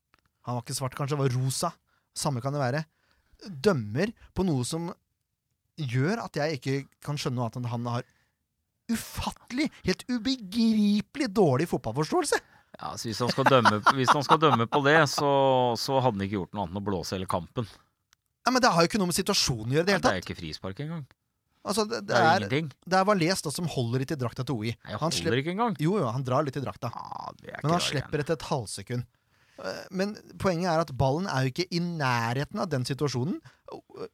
[0.49, 1.71] Han var ikke svart, kanskje, det var rosa.
[2.17, 2.81] Samme kan det være.
[3.49, 4.91] Dømmer på noe som
[5.81, 6.75] gjør at jeg ikke
[7.05, 8.05] kan skjønne at han har
[8.91, 12.41] ufattelig, helt ubegripelig dårlig fotballforståelse.
[12.81, 15.31] Ja, så hvis han skal dømme, hvis han skal dømme på det, så,
[15.79, 17.69] så hadde han ikke gjort noe annet enn å blåse hele kampen.
[18.47, 19.87] Ja, men Det har jo ikke noe med situasjonen å gjøre.
[19.89, 20.15] Det hele tatt.
[20.17, 21.05] Det er ikke frispark engang.
[21.61, 22.69] Altså, det, Det det, er ingenting.
[22.89, 24.71] det er Valais som holder litt i drakta til OI.
[24.73, 25.75] Nei, Jeg holder holder ikke engang.
[25.85, 26.89] Jo, jo, han drar litt i drakta.
[26.89, 29.05] Ikke Men han slipper etter et halvsekund.
[29.65, 33.41] Eh, Men poenget er at ballen er jo ikke i nærheten av den situasjonen.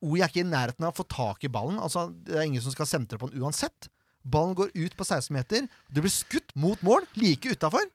[0.03, 1.79] OI er ikke i nærheten av å få tak i ballen.
[1.81, 3.89] Altså, Det er ingen som skal sentre på den uansett.
[4.27, 5.69] Ballen går ut på 16 meter.
[5.89, 7.87] Det blir skutt mot mål, like utafor.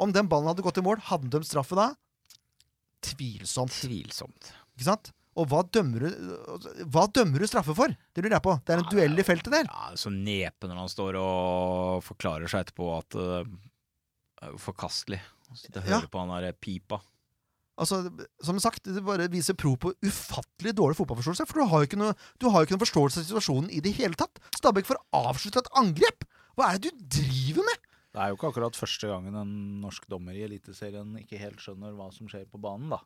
[0.00, 1.90] Om den ballen hadde gått i mål, hadde de straffe da?
[3.04, 3.72] Tvilsomt.
[3.84, 4.52] Tvilsomt.
[4.76, 5.10] Ikke sant?
[5.38, 7.92] Og hva dømmer du Hva dømmer du straffe for?
[7.92, 8.54] Det lurer jeg på.
[8.66, 9.68] Det er en duell i feltet der.
[9.68, 15.20] Ja, så nepe når han står og forklarer seg etterpå at uh, forkastelig.
[15.58, 16.06] Sitte og høre Ja.
[16.12, 17.00] på han der pipa.
[17.80, 18.10] Altså,
[18.44, 21.46] Som sagt, det bare viser pro på ufattelig dårlig fotballforståelse.
[21.48, 23.80] For du har jo ikke noe, du har jo ikke noe forståelse av situasjonen i
[23.80, 24.38] det hele tatt.
[24.56, 26.26] Stabæk får avslutta et angrep!
[26.58, 27.78] Hva er det du driver med?!
[28.12, 31.94] Det er jo ikke akkurat første gangen en norsk dommer i Eliteserien ikke helt skjønner
[31.94, 32.98] hva som skjer på banen, da.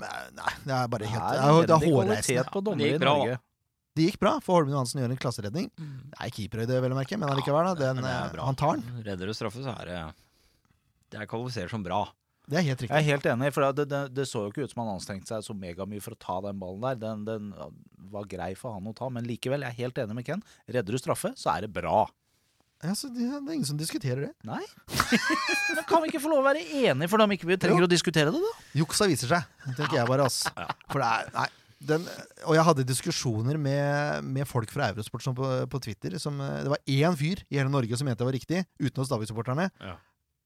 [0.00, 2.44] Men, Nei, det er bare Det helt er Det er, det er hårreisende.
[2.52, 3.36] på det gikk bra, da.
[3.96, 5.70] Det gikk bra, for Holmen Johansen gjør en klasseredning.
[5.76, 7.72] Det er keeperhøyde, vel å merke, men allikevel.
[7.72, 9.02] da, Den, Men det er eh, han tar den.
[9.04, 10.14] Redder du straffe, så er det
[11.10, 12.04] Det er kvalifisert som bra.
[12.50, 12.94] Det er helt riktig.
[12.96, 15.30] Jeg er helt enig, for det, det, det så jo ikke ut som han anstrengte
[15.30, 16.98] seg så megamye for å ta den ballen der.
[16.98, 17.52] Den, den
[18.10, 20.42] var grei for han å ta, men likevel, jeg er helt enig med Ken.
[20.66, 22.08] Redder du straffe, så er det bra.
[22.80, 24.32] Altså, det, er ingen som diskuterer det.
[24.48, 24.62] Nei.
[25.76, 27.90] Men kan vi ikke få lov å være enige for dem ikke vi trenger å
[27.90, 28.52] diskutere det, da?
[28.80, 30.24] Juksa viser seg, tenker jeg bare.
[30.30, 30.46] ass.
[30.90, 31.44] For det er, nei,
[31.90, 32.06] den,
[32.46, 36.16] og jeg hadde diskusjoner med, med folk fra Eurosport som på, på Twitter.
[36.20, 39.08] Som, eh, det var én fyr i hele Norge som mente det var riktig, utenom
[39.08, 39.68] Stavik-supporterne.
[39.76, 39.94] Ja.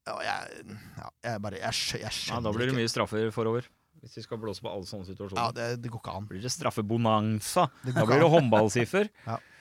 [0.05, 0.65] Jeg,
[0.99, 2.81] ja, jeg bare Jeg, skj jeg Ja, skjønner da blir det ikke.
[2.83, 3.69] mye straffer forover.
[4.05, 5.41] Hvis vi skal blåse på alle sånne situasjoner.
[5.41, 6.27] Ja, det, det går ikke an.
[6.29, 7.69] Blir det straffebonanza.
[7.87, 9.09] Det Da blir det håndballsiffer.
[9.25, 9.53] håndballsiffer.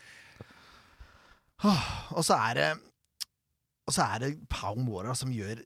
[2.18, 2.72] Og så er det
[3.88, 5.62] Og så er det Pau Mora som gjør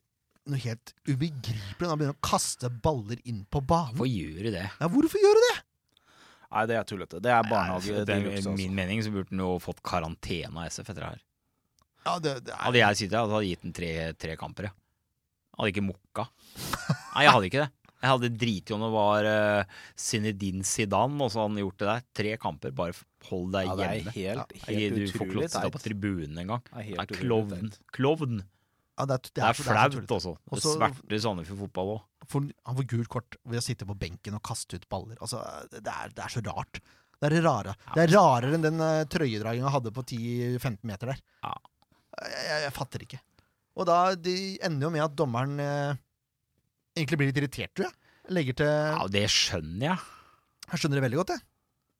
[0.48, 3.98] noe helt ubegripelig han begynner å kaste baller inn på banen.
[3.98, 4.64] Hvorfor gjør du det?
[4.80, 5.56] Ja, hvorfor gjør du det?
[6.48, 7.18] Nei, det er tullete.
[7.20, 7.92] Det er barnehage.
[7.98, 8.54] det det, er luxe, altså.
[8.56, 11.20] min mening så burde han jo fått karantene av SF etter det her.
[12.06, 14.68] Ja, det, det er, Hadde jeg sittet her, hadde jeg gitt den tre, tre kamper.
[14.70, 14.76] Jeg.
[15.58, 16.28] Hadde ikke mokka.
[17.16, 17.72] Nei, jeg hadde ikke det.
[17.98, 21.80] Jeg hadde driti i om det var uh, Zinedine Zidane, og så hadde han gjort
[21.82, 22.04] det der.
[22.20, 22.94] Tre kamper, bare
[23.26, 24.12] hold deg Ja, det er hjemme.
[24.14, 26.62] helt, Jeg- du får ikke lov til å sitte på tribunen engang.
[26.70, 27.72] Det er er klovn.
[27.96, 28.36] Klovn.
[28.98, 30.36] ja, det, er, det, Det er, er flaut også.
[30.52, 32.06] Det sverter Sandefjord fotball òg.
[32.68, 35.18] Han får gult kort ved å sitte på benken og kaste ut baller.
[35.24, 36.78] Altså, det, er, det er så rart.
[37.18, 37.74] Det er rare.
[37.96, 41.22] Det er rarere enn den uh, trøyedraginga hadde på 10-15 meter der.
[41.42, 41.56] Ja.
[42.22, 43.20] Jeg, jeg, jeg fatter ikke.
[43.78, 45.98] Og da de ender jo med at dommeren eh,
[46.98, 47.94] egentlig blir litt irritert, tror jeg.
[48.34, 50.00] Legger til Ja, det skjønner jeg.
[50.68, 51.44] Jeg skjønner det veldig godt, jeg.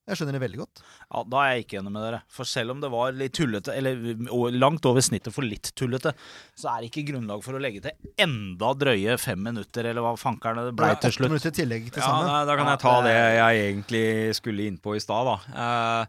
[0.08, 0.80] Jeg skjønner det veldig godt.
[1.12, 2.18] Ja, Da er jeg ikke enig med dere.
[2.32, 3.98] For selv om det var litt tullete, eller
[4.32, 6.14] og langt over snittet for litt tullete,
[6.56, 10.14] så er det ikke grunnlag for å legge til enda drøye fem minutter, eller hva
[10.20, 11.28] fankerne det blei til Åtte slutt.
[11.28, 12.30] minutter i tillegg til Ja, sammen.
[12.32, 15.36] nei, da kan jeg ta det- jeg egentlig skulle inn på i stad, da.
[15.52, 16.06] Eh,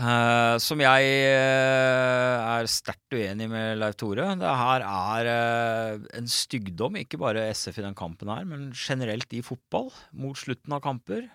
[0.00, 4.26] eh, som jeg uh, er sterkt uenig med Leif Tore.
[4.40, 9.30] Det her er uh, en stygdom, ikke bare SF i den kampen her, men generelt
[9.36, 11.28] i fotball mot slutten av kamper.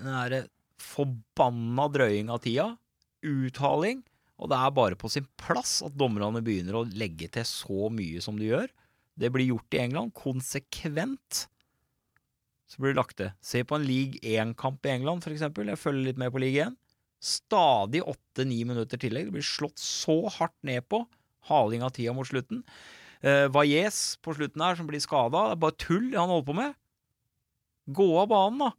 [0.00, 0.42] Den derre
[0.80, 2.72] forbanna drøying av tida.
[3.26, 4.02] Uthaling.
[4.40, 8.22] Og det er bare på sin plass at dommerne begynner å legge til så mye
[8.24, 8.70] som de gjør.
[9.20, 11.44] Det blir gjort i England konsekvent
[12.70, 13.32] så blir det lagt til.
[13.42, 15.72] Se på en league 1-kamp i England, eksempel.
[15.72, 16.76] Jeg følger litt med på league 1.
[17.20, 19.28] Stadig åtte-ni minutter tillegg.
[19.28, 21.04] Det blir slått så hardt ned på.
[21.50, 22.62] Haling av tida mot slutten.
[23.20, 25.50] Eh, Valles på slutten her, som blir skada.
[25.50, 26.78] Det er bare tull det han holder på med.
[28.00, 28.70] Gå av banen, da.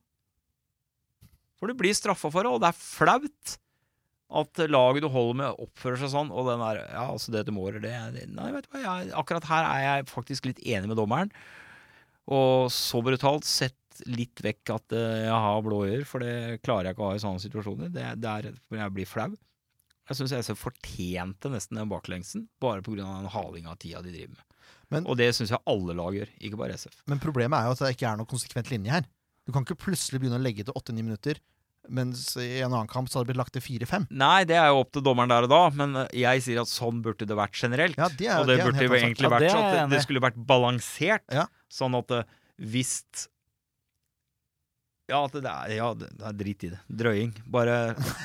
[1.62, 3.58] For du blir straffa for det, og det er flaut
[4.42, 6.32] at laget du holder med, oppfører seg sånn.
[6.34, 7.92] Og den der, ja, altså det til Mårer, det
[8.32, 11.34] Nei, vet du hva, jeg, akkurat her er jeg faktisk litt enig med dommeren.
[12.32, 16.90] Og så brutalt sett litt vekk at eh, jeg har blå øyer, for det klarer
[16.90, 17.92] jeg ikke å ha i sånne situasjoner.
[17.94, 18.48] Det, det er
[18.80, 19.30] jeg blir flau.
[20.10, 23.04] Jeg syns SF fortjente nesten den baklengsen, bare pga.
[23.04, 24.48] den halinga av tida de driver med.
[24.92, 26.98] Men- og det syns jeg alle lag gjør, ikke bare SF.
[27.08, 29.06] Men problemet er jo at det ikke er noe konsekvent linje her.
[29.48, 31.40] Du kan ikke plutselig begynne å legge til åtte-ni minutter,
[31.90, 34.08] mens i en annen kamp så hadde det blitt lagt til fire-fem.
[34.12, 37.00] Nei, det er jo opp til dommeren der og da, men jeg sier at sånn
[37.06, 37.98] burde det vært generelt.
[37.98, 39.90] Ja, det er- og det, det er burde egentlig Ja, vært det er sånn at
[39.90, 41.24] det, det skulle vært balansert.
[41.32, 41.48] Ja.
[41.72, 42.26] Sånn at eh,
[42.62, 42.98] hvis
[45.12, 46.80] Ja, det er, ja, det er drit i det.
[46.88, 47.32] Drøying.
[47.52, 47.80] Bare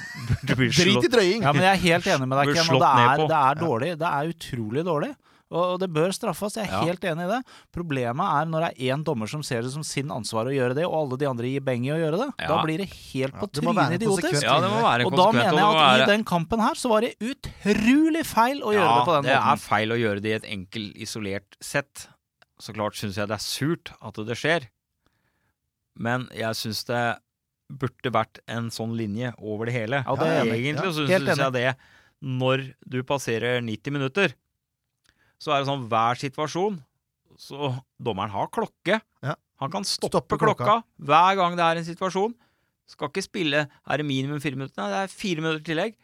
[0.47, 1.47] du blir slått Drit i drøying!
[1.47, 2.75] Ja, men jeg er helt enig med deg, Ken.
[2.77, 3.95] Og det er, det er dårlig.
[4.03, 5.15] Det er utrolig dårlig.
[5.47, 6.57] Og og det bør straffes.
[6.59, 6.81] Jeg er Ja.
[6.89, 7.39] helt enig i det.
[7.75, 10.75] Problemet er når det er én dommer som ser det som sin ansvar å gjøre
[10.75, 12.29] det, og alle de andre gir beng i å gjøre det.
[12.43, 12.49] Ja.
[12.51, 14.43] Da blir det helt på Ja, trynet en idiotisk.
[14.43, 17.07] Ja, det må være Og da mener jeg at i den kampen her så var
[17.07, 20.31] det utrolig feil å gjøre ja, det på den det er feil å gjøre det
[20.35, 22.09] i et enkelt, isolert sett.
[22.59, 24.67] Så klart syns jeg det er surt at det skjer,
[25.97, 27.03] men jeg syns det
[27.81, 30.03] burde vært en sånn linje over det hele.
[30.07, 30.51] Ja, det er.
[30.55, 31.71] Egentlig Ja, syns jeg det
[32.23, 34.33] når du passerer 90 minutter,
[35.39, 36.79] så er det sånn hver situasjon
[37.37, 37.69] Så
[38.01, 39.03] dommeren har klokke.
[39.21, 39.35] Ja.
[39.61, 40.65] Han kan stoppe, Stoppe klokka.
[40.65, 40.85] klokka.
[41.05, 42.33] hver gang det er en situasjon.
[42.89, 44.81] Skal ikke spille Er det minimum fire minutter?
[44.81, 45.95] Nei, det er fire minutter tillegg.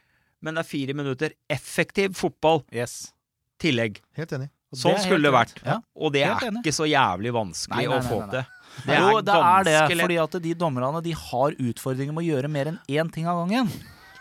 [0.43, 3.13] Men det er fire minutter effektiv fotball Yes.
[3.59, 4.03] tillegg.
[4.19, 4.51] Helt enig.
[4.73, 5.59] Sånn det skulle det vært.
[5.67, 5.79] Ja.
[5.97, 8.31] Og det er ikke så jævlig vanskelig Nei, nei, å få nei, nei.
[8.33, 8.45] til.
[8.87, 12.29] Det er jo, det er det, fordi at de dommerne de har utfordringer med å
[12.31, 13.69] gjøre mer enn én ting av gangen.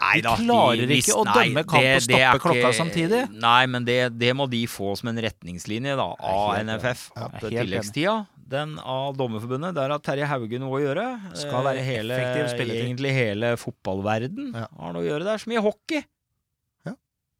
[0.01, 3.21] Nei de klarer de, ikke å dømme kamp og stoppe klokka ikke- samtidig.
[3.31, 7.11] Nei, men det, det må de få som en retningslinje da, av NFF.
[7.15, 8.15] At tilleggstida,
[8.51, 11.05] den av Dommerforbundet, der har Terje Hauge noe å gjøre.
[11.37, 12.17] Skal være Eh, hele.
[12.59, 14.67] Egentlig hele fotballverden Ja.
[14.81, 15.23] har noe å gjøre.
[15.23, 15.37] der.
[15.37, 16.03] Så mye hockey.
[16.83, 16.91] Ja.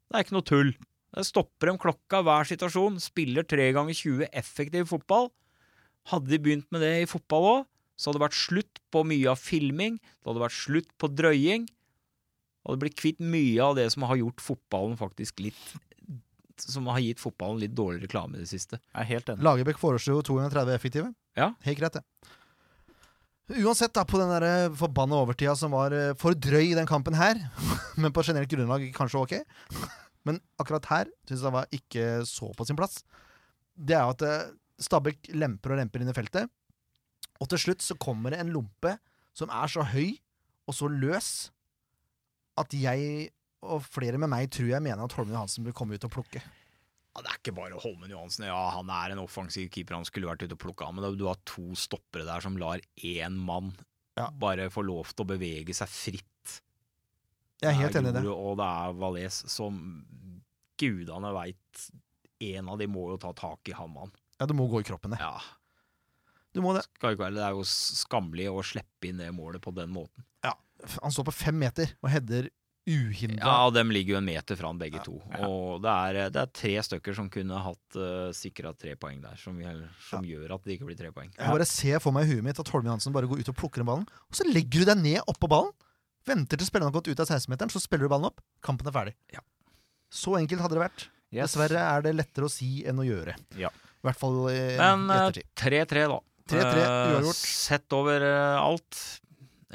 [0.08, 0.72] Det er ikke noe tull.
[1.12, 2.96] Det stopper dem klokka hver situasjon.
[3.02, 5.28] Spiller tre ganger 20 effektiv fotball.
[6.10, 9.30] Hadde de begynt med det i fotball òg, så hadde det vært slutt på mye
[9.30, 10.00] av filming.
[10.00, 11.68] Det hadde vært slutt på drøying.
[12.64, 15.58] Og Det blitt kvitt mye av det som har gjort fotballen faktisk litt
[16.62, 18.78] Som har gitt fotballen litt dårlig reklame i det siste.
[18.92, 19.42] Jeg er helt enig.
[19.42, 21.08] Lagerbäck foreslo jo 230 effektive.
[21.34, 21.52] Ja.
[21.66, 22.04] Helt greit, det.
[23.62, 26.86] Uansett, da, på den der eh, forbanna overtida som var eh, for drøy i den
[26.86, 27.40] kampen her,
[28.00, 29.34] men på generelt grunnlag kanskje ok,
[30.28, 33.02] men akkurat her syns jeg var ikke så på sin plass,
[33.76, 34.50] det er at eh,
[34.82, 36.50] Stabæk lemper og lemper inn i feltet,
[37.40, 38.96] og til slutt så kommer det en lompe
[39.36, 40.14] som er så høy
[40.68, 41.28] og så løs
[42.60, 43.30] at jeg
[43.62, 46.40] og flere med meg tror jeg mener at Holmen Johansen bør komme ut og plukke.
[46.42, 48.46] Ja, det er ikke bare Holmen Johansen.
[48.48, 49.98] Ja, han er en offensiv keeper.
[49.98, 53.38] Han skulle vært ute og plukka men du har to stoppere der som lar én
[53.38, 53.72] mann
[54.18, 54.30] Ja.
[54.30, 56.31] bare få lov til å bevege seg fritt.
[57.62, 58.24] Jeg er helt enig i det.
[58.32, 59.78] Og det er Valais som
[60.80, 61.82] gudene veit
[62.42, 64.14] En av de må jo ta tak i han mannen.
[64.40, 65.20] Ja, det må gå i kroppen, det.
[65.22, 65.36] Ja.
[66.52, 66.82] Du må det.
[66.98, 70.24] Skal ikke være, det er jo skammelig å slippe inn det målet på den måten.
[70.42, 70.56] Ja,
[71.04, 72.48] Han står på fem meter og header
[72.82, 73.46] uhindra.
[73.46, 75.14] Ja, og dem ligger jo en meter fra han begge to.
[75.46, 79.38] Og det er, det er tre stykker som kunne hatt uh, sikra tre poeng der,
[79.38, 80.18] som, gjør- ja.
[80.32, 81.30] gjør at det ikke blir tre poeng.
[81.38, 83.58] Jeg bare ser for meg i huet mitt at Holmen Hansen bare går ut og
[83.62, 85.70] plukker den ballen, og så legger du deg ned oppå ballen.
[86.28, 88.40] Venter til spillerne har gått ut av 16-meteren, så spiller du ballen opp.
[88.62, 89.14] Kampen er ferdig.
[89.34, 89.40] Ja.
[90.12, 91.06] Så enkelt hadde det vært.
[91.32, 91.48] Yes.
[91.54, 93.34] Dessverre er det lettere å si enn å gjøre.
[93.58, 93.70] Ja.
[93.72, 95.48] I hvert fall eh, Men i ettertid.
[95.48, 96.20] Men 3-3, da.
[96.52, 97.40] 3-3, Eh, uavgjort.
[97.40, 99.00] Sett over eh, alt,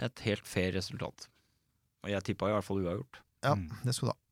[0.07, 1.27] et helt fair resultat.
[2.05, 3.21] Og jeg tippa i hvert fall uavgjort.
[3.43, 3.69] Ja, Mm.
[3.85, 4.23] det skulle du ha.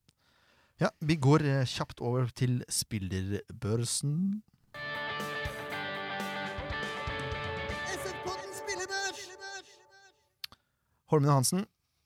[0.86, 4.42] Ja, vi går eh, kjapt over til spillerbørsen.
[11.12, 11.66] Holmen Hansen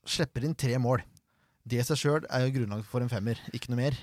[0.10, 1.04] slipper inn tre mål.
[1.70, 3.98] Det i seg sjøl er jo grunnlag for en femmer, ikke noe mer.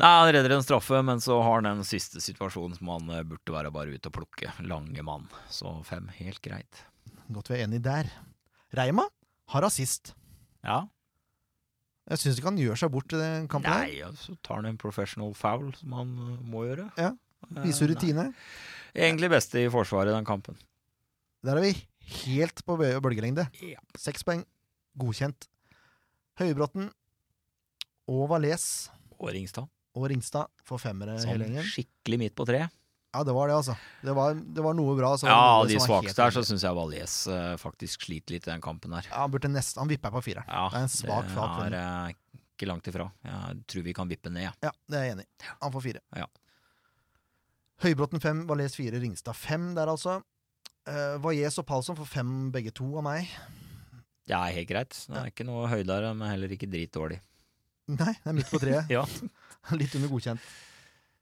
[0.00, 3.24] Nei, Han redder en straffe, men så har han den siste situasjonen som han eh,
[3.28, 4.52] burde være bare ute og plukke.
[4.64, 5.26] Lange mann.
[5.52, 6.84] Så fem, helt greit.
[7.30, 8.08] Godt vi er enige der.
[8.78, 9.04] Reima
[9.52, 10.14] har assist.
[10.64, 10.86] Ja.
[12.10, 13.70] Jeg syns ikke han gjør seg bort i den kampen.
[13.70, 16.88] Nei, ja, så tar han en professional foul, som han eh, må gjøre.
[16.98, 17.12] Ja,
[17.50, 17.94] Viser Viser nei.
[17.94, 18.24] rutine.
[18.96, 20.56] Egentlig beste i forsvaret i den kampen.
[21.44, 21.74] Der er vi
[22.24, 23.46] helt på bølgelengde.
[23.64, 23.80] Ja.
[24.00, 24.42] Seks poeng.
[24.98, 25.46] Godkjent.
[26.40, 26.90] Høybråten
[28.10, 29.68] og Valais Og Ringstad.
[29.94, 31.64] og Ringstad får femmere Sånn hele gjengen.
[31.68, 32.68] skikkelig midt på tre.
[33.12, 33.74] Ja, det var det, altså.
[34.06, 35.16] Det var, det var noe bra.
[35.18, 36.74] så var det Ja, noe av de som var helt svakeste her så syns jeg
[36.78, 39.06] Valais eh, faktisk sliter litt i den kampen her.
[39.10, 40.46] ja, Han burde nesten Han vipper på fireren.
[40.46, 42.14] Ja, Det er en svak det flak er eh,
[42.54, 43.10] ikke langt ifra.
[43.24, 44.54] Jeg tror vi kan vippe ned, jeg.
[44.62, 45.50] Ja, det er jeg enig i.
[45.60, 46.00] Han får fire.
[46.16, 46.26] Ja.
[47.82, 50.20] Høybråten fem, Valais fire, Ringstad fem der, altså.
[50.88, 53.28] Uh, Valles og Palsson får fem begge to av meg.
[54.30, 54.96] Det er helt greit.
[55.10, 57.18] Det er ikke noe høydere, men heller ikke dritdårlig.
[57.90, 58.90] Nei, det er midt på treet.
[58.96, 59.04] Ja.
[59.80, 60.50] Litt under godkjent.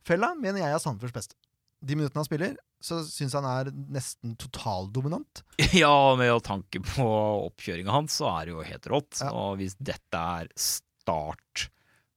[0.06, 1.38] Fella mener jeg er Sandefjords beste.
[1.84, 5.42] De minuttene han spiller, så syns han er nesten totaldominant.
[5.82, 7.06] Ja, med tanke på
[7.48, 9.22] oppkjøringa hans, så er det jo helt rått.
[9.22, 9.32] Ja.
[9.32, 11.68] Og hvis dette er start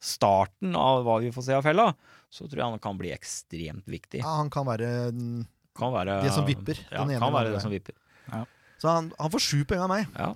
[0.02, 1.92] starten av hva vi får se av fella,
[2.32, 4.24] så tror jeg han kan bli ekstremt viktig.
[4.24, 5.44] Ja, han kan være mm,
[5.78, 7.94] Kan være Det som vipper, Ja, den ene kan være det som vipper.
[8.82, 10.08] Så han, han får sju poeng av meg.
[10.18, 10.32] Ja.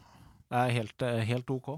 [0.52, 1.78] Det er helt, eh, helt ok.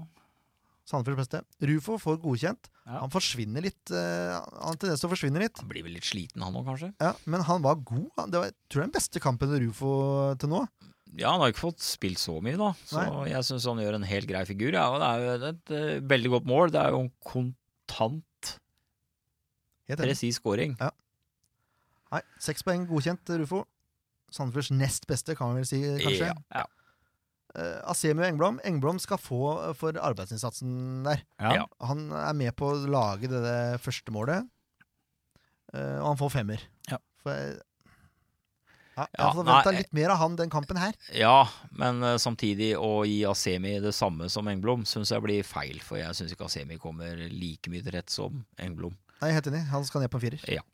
[0.88, 1.42] Sandefjords beste.
[1.68, 2.68] Rufo får godkjent.
[2.86, 3.02] Ja.
[3.02, 3.90] Han forsvinner litt.
[3.92, 5.60] Uh, han til å forsvinne litt.
[5.60, 6.88] Han blir vel litt sliten, han òg, kanskje?
[6.96, 8.08] Ja, men han var god.
[8.32, 9.90] Det var, tror er den beste kampen til Rufo
[10.40, 10.62] til nå.
[11.16, 12.70] Ja, han har ikke fått spilt så mye, da.
[12.88, 14.72] Så jeg syns han gjør en helt grei figur.
[14.76, 16.72] Ja, og det er jo et, eh, veldig godt mål.
[16.72, 18.24] Det er jo en kontant,
[19.88, 20.74] Helt presis scoring.
[20.78, 23.62] Nei, Seks poeng godkjent Rufo.
[24.32, 26.28] Sandefjords nest beste, kan man vel si, kanskje.
[26.28, 26.66] Ja, ja.
[27.56, 28.58] Uh, Asemi og Engblom.
[28.68, 31.22] Engblom skal få eh, for arbeidsinnsatsen der.
[31.40, 31.64] Ja.
[31.88, 34.44] Han er med på å lage det, det første målet,
[35.72, 36.66] uh, og han får femmer.
[36.90, 37.00] Ja.
[37.24, 37.56] For
[38.98, 40.96] ja, jeg Ja, forventa litt mer av han den kampen her.
[41.14, 45.80] Ja, men uh, samtidig å gi Asemi det samme som Engblom syns jeg blir feil,
[45.86, 48.96] for jeg syns ikke Asemi kommer like mye til rett som Engblom.
[49.22, 49.64] Nei, helt enig.
[49.72, 50.44] Han skal ned på en firer.
[50.52, 50.66] Ja.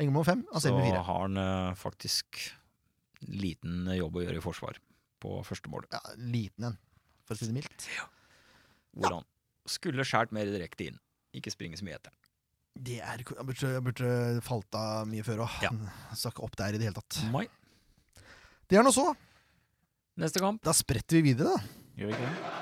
[0.00, 1.02] Engblom fem, Asemi fire.
[1.02, 2.40] Så har han uh, faktisk
[3.28, 4.80] liten jobb å gjøre i forsvar
[5.26, 6.76] på første mål, Ja, liten en,
[7.26, 7.88] for å si det mildt.
[8.94, 9.26] hvor han
[9.66, 11.00] skulle skåret mer direkte inn.
[11.34, 12.14] Ikke springe så mye etter.
[12.76, 14.08] Det er, jeg burde, jeg burde
[14.46, 15.56] falt av mye før òg.
[15.64, 15.72] Ja.
[16.14, 17.18] Skal ikke opp der i det hele tatt.
[17.34, 17.46] Mai.
[18.70, 19.08] Det er nå så.
[20.20, 20.62] Neste kamp.
[20.64, 21.82] Da spretter vi videre, da.
[21.98, 22.54] Gjør vi ikke det?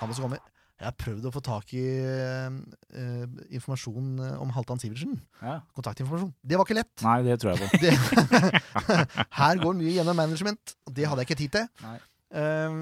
[0.00, 0.49] Kampen som kommer.
[0.80, 5.18] Jeg har prøvd å få tak i eh, informasjon om Halvdan Sivertsen.
[5.42, 5.58] Ja.
[5.76, 6.30] Kontaktinformasjon.
[6.40, 6.94] Det var ikke lett.
[7.04, 8.46] Nei, det tror jeg på.
[9.42, 11.68] Her går mye gjennom management, det hadde jeg ikke tid til.
[11.84, 11.98] Nei.
[12.40, 12.80] Ehm,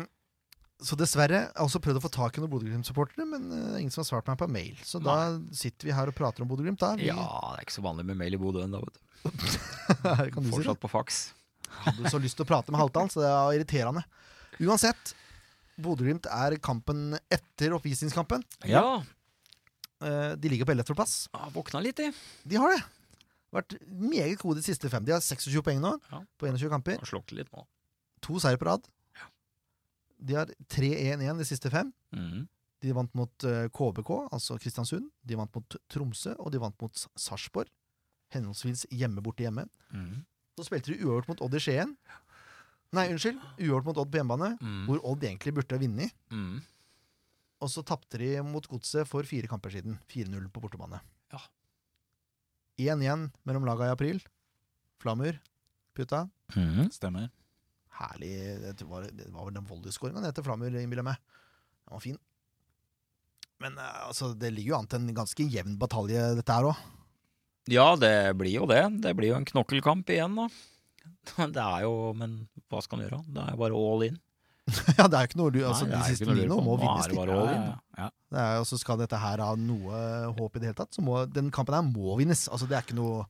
[0.79, 1.41] så dessverre.
[1.49, 4.09] Jeg har også prøvd å få tak i noen Bodø-Glimt-supportere, men uh, ingen som har
[4.13, 4.77] svart meg på mail.
[4.87, 5.17] Så da
[5.51, 6.85] sitter vi her og prater om Bodø-Glimt.
[7.01, 9.03] Vi, Ja, det er ikke så vanlig med mail i Bodø ennå, vet du.
[10.53, 10.83] Fortsatt si?
[10.85, 11.19] På faks.
[11.83, 14.05] Hadde så lyst til å prate med Halvdan, så det er irriterende.
[14.63, 15.17] Uansett,
[15.79, 18.43] Bodø-Glimt er kampen etter oppvisningskampen.
[18.67, 18.83] Ja.
[20.03, 21.29] Eh, de ligger på 11.-plass.
[21.35, 22.11] ja Våkna litt, de.
[22.47, 22.83] De har det.
[23.55, 25.05] Vært meget gode de siste fem.
[25.07, 26.21] De har 26 poeng nå Ja.
[26.39, 26.99] på 21 kamper.
[27.01, 27.65] Har slått litt nå.
[28.27, 28.85] To seier på rad.
[30.21, 31.93] De har 3-1-1 de siste fem.
[32.13, 32.49] Mhm.
[32.81, 35.09] De vant mot eh, KBK, altså Kristiansund.
[35.27, 37.67] De vant mot Tromsø, og de vant mot Sarpsborg.
[38.35, 39.65] Henholdsvis hjemme borte hjemme.
[39.91, 40.25] Mhm.
[40.59, 41.97] Så spilte de uavgjort mot Odd i Skien.
[42.97, 43.41] Nei, unnskyld.
[43.59, 44.83] Uavgjort mot Odd på hjemmebane, mm.
[44.89, 46.15] hvor Odd egentlig burde ha vunnet.
[46.33, 46.59] Mhm.
[47.59, 49.97] Og så tapte de mot Godset for fire kamper siden.
[50.07, 51.01] 4-0 på bortebane.
[51.35, 51.41] Ja.
[52.79, 54.21] 1-1 mellom laga i april.
[55.03, 55.41] Flamur
[55.99, 56.29] putta.
[56.55, 56.87] Mm.
[56.95, 57.33] Stemmer.
[57.99, 58.31] Herlig.
[58.79, 61.43] Det var, det var vel den volleyskåringa etter Flamur, innbiller jeg meg.
[61.83, 62.21] Den var fin.
[63.63, 66.83] Men eh, altså, det ligger jo an til en ganske jevn batalje, dette her òg.
[67.69, 68.85] Ja, det blir jo det.
[69.03, 70.47] Det blir jo en knokkelkamp igjen, da.
[71.57, 72.39] Det er jo Men
[72.71, 73.21] hva skal han gjøre?
[73.35, 74.19] Det er jo bare all in.
[74.99, 76.57] ja, det er jo ikke noe du altså, Nei, De er siste på.
[76.61, 77.07] må vinnes.
[77.09, 77.35] er de.
[77.35, 78.09] Ja, ja, ja.
[78.29, 80.01] Det er, og så skal dette her ha noe
[80.37, 82.43] håp i det hele tatt, så må den kampen her må vinnes.
[82.53, 83.23] Altså, det er ikke noe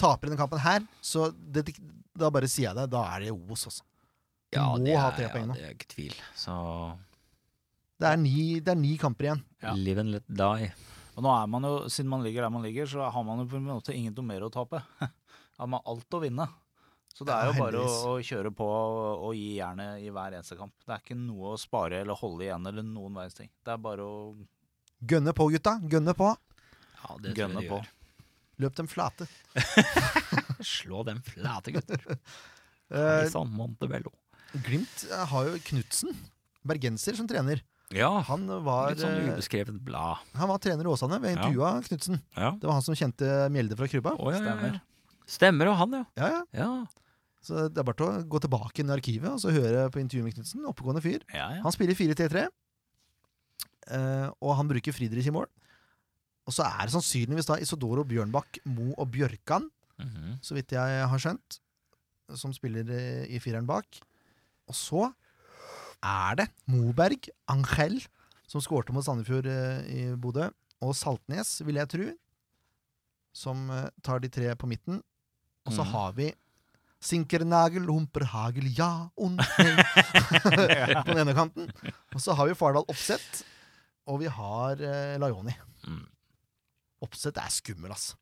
[0.00, 1.68] Taper den kampen her, så det,
[2.18, 2.88] da bare sier jeg det.
[2.90, 3.84] Da er det Os, altså.
[4.50, 5.54] Du Ja, må det ha er, tre poeng ja, nå.
[5.60, 6.16] det er ikke tvil.
[6.34, 6.54] Så
[8.00, 8.34] Det er ni,
[8.64, 9.44] det er ni kamper igjen.
[9.62, 9.76] Ja.
[9.78, 10.72] live and let die.
[11.14, 13.46] Og nå er man jo, siden man ligger der man ligger, så har man jo
[13.52, 14.80] på en måte ingenting mer å tape.
[15.60, 16.48] Har man alt å vinne.
[17.14, 20.34] Så det er jo bare å, å kjøre på og, og gi jernet i hver
[20.34, 20.72] eneste kamp.
[20.82, 23.50] Det er ikke noe å spare eller holde igjen eller noen verdens ting.
[23.64, 24.16] Det er bare å
[25.04, 25.76] Gønne på, gutta.
[25.92, 26.30] Gønne på.
[26.32, 27.78] Ja, det tror jeg de på.
[27.78, 27.90] gjør.
[28.64, 29.26] Løp dem flate.
[30.64, 32.04] Slå dem flate, gutter.
[32.94, 34.10] Eh, Hei sann, Montebello.
[34.66, 36.12] Glimt eh, har jo Knutsen,
[36.68, 37.62] bergenser, som trener.
[37.96, 40.20] Ja, Han var, litt sånn eh, ubeskrevet blad.
[40.36, 41.16] han var trener i Åsane.
[41.22, 41.38] Vi Ja.
[41.38, 42.20] intervjua Knutsen.
[42.36, 42.50] Ja.
[42.60, 44.12] Det var han som kjente Mjelde fra krybba.
[44.20, 44.76] Oh, ja, ja, Stemmer.
[44.76, 45.24] ja.
[45.34, 46.04] Stemmer, og han, ja.
[46.20, 46.68] Ja, ja.
[47.44, 50.30] Så det er bare å gå tilbake inn i arkivet og så høre på intervjuet
[50.30, 50.64] med Knutsen.
[50.70, 51.24] Oppegående fyr.
[51.28, 51.60] Ja, ja.
[51.64, 52.46] Han spiller 4-3-3,
[53.92, 55.50] eh, og han bruker Friedrich i mål.
[56.48, 60.40] Og så er det sannsynligvis da Isodoro, Bjørnbakk, Mo og Bjørkan, Mhm.
[60.42, 61.60] så vidt jeg har skjønt,
[62.34, 63.86] som spiller eh, i fireren bak.
[64.66, 65.12] Og så
[66.02, 68.00] er det Moberg, Angel,
[68.48, 70.48] som skårte mot Sandefjord eh, i Bodø,
[70.82, 72.08] og Saltnes, vil jeg tro,
[73.34, 73.70] som
[74.02, 75.02] tar de tre på midten.
[75.64, 75.90] Og så mm.
[75.92, 76.32] har vi
[77.04, 81.68] Sinkernagel, Humperhagel, ja und nei på den ene kanten.
[82.14, 83.44] Og så har vi Fardal Oppsett,
[84.08, 85.54] og vi har eh, Laioni.
[85.88, 86.04] Mm.
[87.04, 88.14] Oppsett er skummel, ass.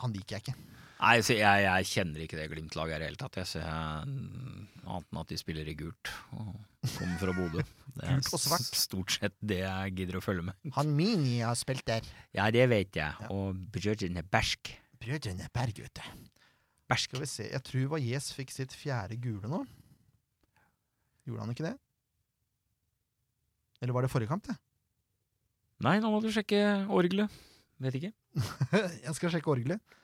[0.00, 0.56] Han liker jeg ikke.
[0.96, 3.36] Nei, jeg, jeg kjenner ikke det Glimt-laget i det hele tatt.
[3.42, 3.66] Jeg ser
[4.08, 6.54] mm, annet enn at de spiller i gult og
[6.94, 7.66] kommer fra Bodø.
[7.96, 8.20] Det er
[8.76, 10.56] stort sett det jeg gidder å følge med.
[10.76, 12.04] Han Mini har spilt der.
[12.36, 13.08] Ja, det vet jeg.
[13.24, 13.30] Ja.
[13.32, 14.68] Og brødrene er bersk.
[15.00, 16.04] Brødrene Bergøte.
[16.90, 17.10] Bersk.
[17.10, 19.64] Skal vi se, jeg tror Valles fikk sitt fjerde gule nå.
[21.26, 21.74] Gjorde han ikke det?
[23.82, 24.54] Eller var det forrige kamp, det?
[25.84, 27.32] Nei, nå må du sjekke orgelet.
[27.82, 28.12] Vet ikke.
[29.04, 29.96] jeg skal sjekke orgelet.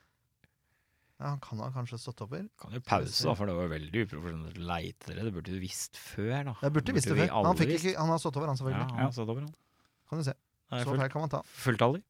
[1.23, 2.43] Ja, han kan ha kanskje stått over.
[2.61, 5.29] Kan jo pause, da, for det var veldig uprofesjonelt å leite dere.
[5.29, 6.55] Det burde du visst før, da.
[6.67, 7.35] Jeg burde visst det før.
[7.47, 8.83] Han, fikk ikke, han har stått over, han selvfølgelig.
[8.83, 9.55] Ja, han har stått over, han.
[10.11, 10.35] Kan du se.
[10.73, 11.41] Så feil kan man ta.
[11.63, 12.03] Fulltallig.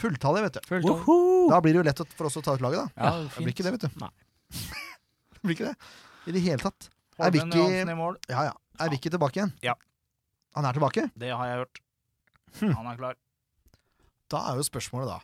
[0.00, 0.60] Fulltallet, vet du.
[0.68, 1.50] Fulltallig.
[1.52, 3.04] Da blir det jo lett for oss å ta ut laget, da.
[3.04, 4.00] Ja, Det blir ikke det, vet du.
[4.02, 4.10] Nei.
[5.36, 5.92] det blir ikke det.
[6.26, 6.88] I det hele tatt.
[7.22, 8.16] Er Vicky, Johansen i mål.
[8.30, 8.54] ja, ja.
[8.80, 9.52] Er Vicky tilbake igjen?
[9.62, 9.74] Ja.
[10.56, 11.06] Han er tilbake?
[11.18, 11.82] Det har jeg hørt.
[12.60, 12.72] Hm.
[12.78, 13.18] Han er klar.
[14.32, 15.20] Da er jo spørsmålet, da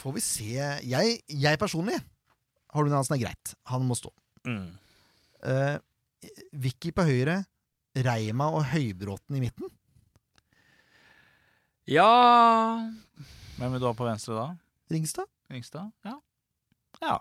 [0.00, 0.48] Får vi se
[0.88, 1.98] Jeg, jeg personlig
[2.72, 3.52] Holmen Hansen er greit.
[3.68, 4.12] Han må stå.
[4.46, 4.68] Mm.
[5.42, 5.76] Uh,
[6.62, 7.40] Vicky på høyre,
[8.06, 9.72] Reima og Høybråten i midten.
[11.90, 12.06] Ja
[13.60, 14.46] Hvem vil du ha på venstre da?
[14.90, 15.28] Ringstad?
[15.52, 15.90] Ringstad?
[16.06, 16.14] Ja.
[17.02, 17.16] ja.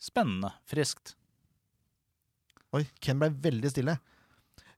[0.00, 0.54] Spennende.
[0.70, 1.14] Friskt.
[2.72, 3.98] Oi, Ken ble veldig stille.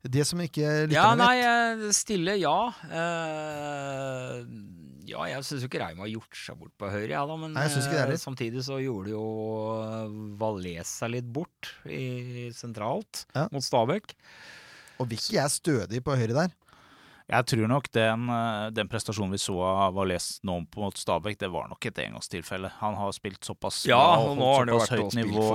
[0.03, 2.57] Det som ikke Ja, lytterne nei, vet eh, stille, ja.
[2.91, 4.41] Uh,
[5.07, 7.55] ja, jeg syns jo ikke Reima har gjort seg bort på høyre, ja da, men
[7.55, 9.23] Nei, jeg ikke det eh, samtidig så gjorde jo
[10.41, 13.47] Valles seg litt bort i sentralt Ja.
[13.55, 14.17] mot Stabæk.
[14.99, 16.51] Og Vicky er stødig på høyre der.
[17.33, 21.49] Jeg tror nok den, eh, den prestasjonen vi så av lest nå mot Stabæk, det
[21.53, 22.69] var nok et engangstilfelle.
[22.83, 24.03] Han har spilt såpass Ja,
[24.37, 25.47] bra såpass vært høyt nivå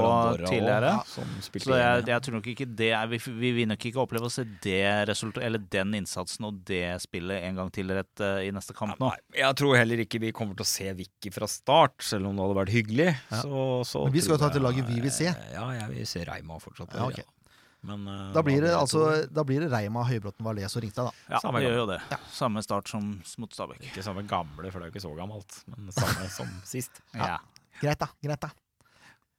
[0.41, 0.93] tidligere.
[0.97, 4.29] Ja, Så jeg, jeg tror nok ikke det er, vi, vi vil nok ikke oppleve
[4.29, 8.47] å se det resultat, eller den innsatsen og det spillet en gang til rett eh,
[8.47, 9.11] i neste kamp nå.
[9.11, 12.37] Nei, jeg tror heller ikke vi kommer til å se Vicky fra start, selv om
[12.37, 13.09] det hadde vært hyggelig.
[13.29, 13.41] Ja.
[13.45, 15.29] Så, så Men vi skal jo ta til laget vi vil se.
[15.53, 16.97] Ja, jeg vil se Reima fortsatt.
[16.97, 17.21] Ja, okay.
[17.27, 17.36] ok.
[17.85, 19.03] Men, uh, Da blir det altså.
[19.31, 21.25] Da blir det Reima, Høybråten, Valais og Ringstad, da.
[21.35, 21.99] Ja, Samme gjør jo det.
[22.33, 23.83] Samme start som mot Stabæk.
[23.91, 27.01] Ikke samme gamle, for det er jo ikke så gammelt, men samme som sist.
[27.15, 27.37] Ja.
[27.81, 28.09] Greit, da.
[28.23, 28.51] Greit, da.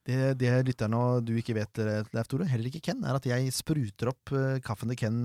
[0.08, 3.26] Det, det lytterne og du ikke vet, eh, Leif Tore, heller ikke Ken, er at
[3.28, 5.18] jeg spruter opp uh, kaffen til Ken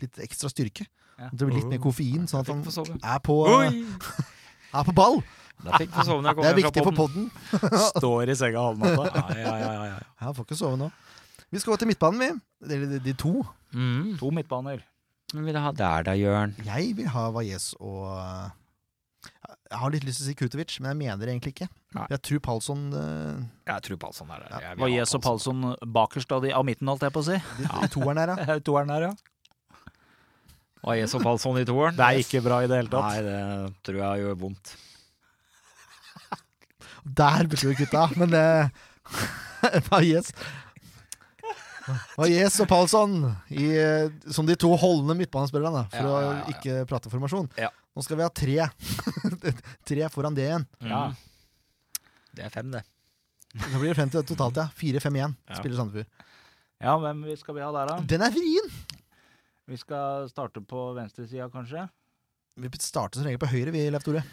[0.00, 0.86] litt ekstra styrke.
[1.18, 1.28] Ja.
[1.30, 3.36] Det blir litt mer koffein, sånn at han er på,
[4.78, 5.20] er på ball!
[5.64, 7.28] Det er viktig for podden.
[7.94, 9.12] Står i senga halvnatta.
[9.14, 9.98] Ja, ja, ja, ja, ja.
[10.20, 10.90] Jeg får ikke sove nå.
[11.54, 12.66] Vi skal gå til midtbanen, vi.
[12.66, 13.44] Eller de, de to.
[13.70, 14.16] Mm.
[14.18, 14.82] To midtbaner.
[15.30, 16.54] Hvem vil du ha der da, Jørn?
[16.66, 18.06] Jeg vil ha Valles og
[19.70, 21.68] Jeg har litt lyst til å si Kutovic, men jeg mener det egentlig ikke.
[21.94, 22.06] Nei.
[22.10, 24.66] Jeg tror Palsson eh, Jeg tror Palsson er der.
[24.66, 24.72] Ja.
[24.82, 27.38] Valles og Palsson bakerst av, de, av midten, holdt jeg på å si.
[27.60, 28.58] de, de toeren der, ja.
[28.68, 29.14] Toeren her, ja.
[30.84, 31.94] Valles og Palsson i toeren?
[31.98, 33.14] Det er ikke bra i det hele tatt.
[33.14, 34.74] Nei, det tror jeg gjør vondt.
[37.22, 38.44] Der burde vi kutta, men det
[39.90, 40.34] Valles
[42.16, 43.16] Valles og Palsson
[43.52, 47.50] i, eh, som de to holdende midtbanespillerne, for Ja, ja, ja, å ikke prate formasjon.
[47.60, 47.70] Ja.
[47.94, 48.56] Nå skal vi ha tre.
[49.88, 50.66] tre foran det igjen.
[50.80, 50.90] Mm.
[50.90, 51.02] Ja.
[52.34, 52.82] Det er fem, det.
[53.54, 54.68] Så blir det 50 totalt, ja.
[54.74, 55.58] 4-5 igjen, Ja.
[55.60, 56.06] spiller Sandefjord.
[56.82, 58.00] Ja, hvem skal vi ha der, da?
[58.10, 58.72] Den er vrien!
[59.70, 61.86] Vi skal starte på venstresida, kanskje?
[62.60, 64.24] Vi starter som regel på høyre, vi, Leif Tore.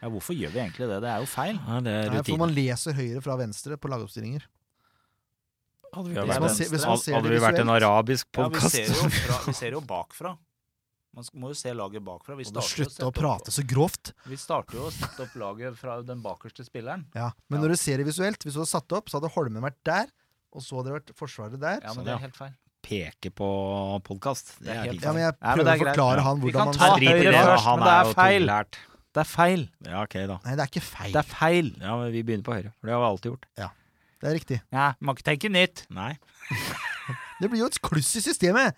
[0.00, 1.00] Ja, hvorfor gjør vi egentlig det?
[1.04, 1.58] Det er jo feil.
[1.60, 2.38] Ja, det er Nei, for rutine.
[2.40, 4.46] man leser høyre fra venstre på lagoppstillinger.
[5.94, 8.26] Hadde vi, Ja, Hvis man ser, hvis man ser hadde det vi vært en arabisk
[8.38, 10.36] arabisk Ja, vi, ser jo vi ser jo bakfra.
[11.12, 12.36] Man må jo se laget bakfra.
[12.38, 14.12] Vi Og slutte å prate opp, så grovt.
[14.30, 17.06] vi starter jo å sette opp laget fra den bakerste spilleren.
[17.14, 17.32] Ja.
[17.50, 17.66] Men Ja.
[17.66, 20.06] når du ser det visuelt, hvis du hadde satt opp, så hadde Holmen vært der,
[20.54, 21.80] og så hadde det vært Forsvaret der.
[21.82, 22.54] Ja, men det er helt feil.
[22.80, 23.48] Peke på
[24.06, 24.54] podkast.
[24.60, 25.02] Det Det er helt.
[25.02, 26.96] Ja, men jeg Ja, men prøver det er å forklare han hvordan man ta Jeg
[27.00, 28.46] driter i høyre det, først, han men det er jo feil.
[29.10, 29.68] Det er feil.
[29.84, 30.38] Ja, ok, da.
[30.46, 31.12] Nei, det er ikke feil.
[31.12, 31.68] Det er feil.
[31.82, 33.46] Ja, men vi begynner på høyre, for det har vi alltid gjort.
[34.20, 34.58] Det er riktig.
[34.74, 35.86] Ja, Må ikke tenke nytt.
[35.96, 36.12] Nei.
[37.40, 38.76] Det blir jo et kluss i systemet!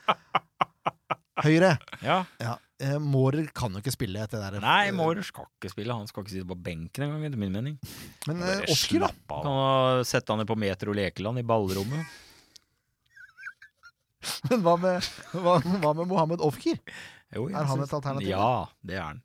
[1.43, 1.73] Høyre.
[2.05, 2.21] Ja.
[2.39, 2.53] Ja.
[2.83, 4.63] Eh, Mårer kan jo ikke spille etter det der.
[4.63, 5.97] Nei, Mårer skal ikke spille.
[5.99, 7.79] Han skal ikke sitte på benken engang, etter min mening.
[8.29, 9.11] Men Bare eh, Oskar, da?
[9.33, 12.07] Kan ha- sette han ned på Metro Lekeland i ballrommet.
[14.51, 16.79] Men hva med, hva, hva med Mohammed Ofkir?
[17.35, 18.29] Jo, Er han et alternativ?
[18.31, 19.23] Ja, det er han.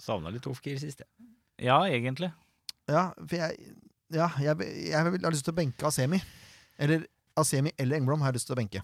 [0.00, 1.28] Savna litt Ofkir sist, jeg.
[1.68, 2.30] Ja, egentlig.
[2.90, 3.74] Ja, for jeg,
[4.12, 4.56] ja, jeg,
[4.90, 6.20] jeg har lyst til å benke Asemi.
[6.78, 7.06] Eller
[7.38, 8.82] Asemi eller Engblom har jeg lyst til å benke.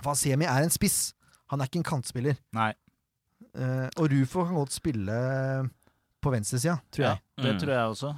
[0.00, 1.12] For Asemi er en spiss.
[1.52, 2.38] Han er ikke en kantspiller.
[2.56, 2.70] Nei.
[3.54, 5.16] Eh, og Rufo kan godt spille
[6.22, 7.20] på venstresida, tror jeg.
[7.38, 7.60] Ja, det Mm.
[7.62, 8.10] tror jeg også.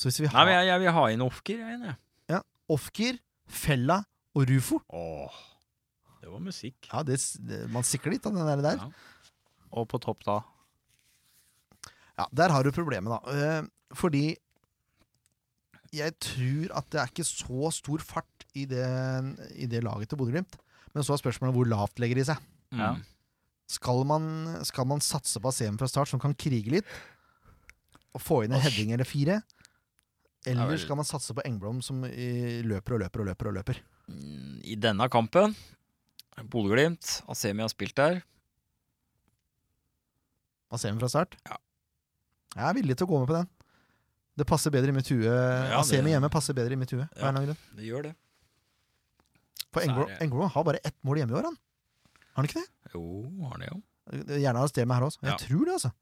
[0.00, 1.96] Så hvis vi Nei, har men jeg, jeg vil ha inn Ofker, jeg.
[2.30, 2.42] jeg.
[2.70, 3.18] Ofkir,
[3.50, 3.98] Fella
[4.34, 5.38] og Rufo Åh,
[6.22, 6.76] det var musikk.
[6.92, 8.62] Ja, det, det, Man sikler litt av den der.
[8.62, 8.76] der.
[8.76, 8.90] Ja.
[9.72, 10.38] Og på topp da.
[12.18, 13.62] Ja, der har du problemet, da.
[13.96, 14.24] Fordi
[15.94, 18.84] jeg tror at det er ikke så stor fart i det,
[19.58, 20.58] i det laget til Bodø-Glimt.
[20.94, 22.44] Men så er spørsmålet hvor lavt legger de seg.
[22.78, 22.92] Ja.
[23.70, 24.24] Skal man,
[24.66, 26.94] skal man satse på Asem fra start, som kan krige litt?
[28.14, 29.40] Og få inn en heading eller fire?
[30.48, 33.50] Eller skal man satse på Engblom, som løper og løper og løper?
[33.50, 33.82] og løper?
[34.10, 35.54] Mm, I denne kampen
[36.50, 38.22] Bodø-Glimt, Asemi har spilt der.
[40.74, 41.36] Asemi fra start?
[41.46, 41.58] Ja.
[42.56, 43.50] Jeg er villig til å gå med på den.
[44.40, 45.28] Det passer bedre i mitt hue.
[45.28, 47.04] Ja, Asemi hjemme passer bedre i mitt hue.
[47.20, 47.32] Ja.
[47.76, 48.14] Det gjør det.
[49.70, 51.58] For Engblom har bare ett mål hjemme i år, han.
[52.30, 52.94] Har han ikke det?
[52.94, 53.02] Jo,
[53.50, 53.80] har det jo.
[54.40, 55.20] Gjerne arrester meg her også.
[55.22, 55.42] Jeg Ja.
[55.44, 55.92] tror det, altså.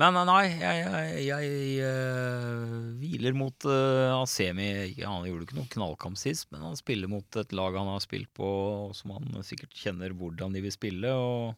[0.00, 4.68] Men nei, nei, jeg, jeg, jeg uh, hviler mot uh, Asemi.
[5.04, 8.30] Han gjorde ikke noen knallkamp sist, men han spiller mot et lag han har spilt
[8.32, 8.46] på,
[8.86, 11.12] og som han sikkert kjenner hvordan de vil spille.
[11.12, 11.52] Og,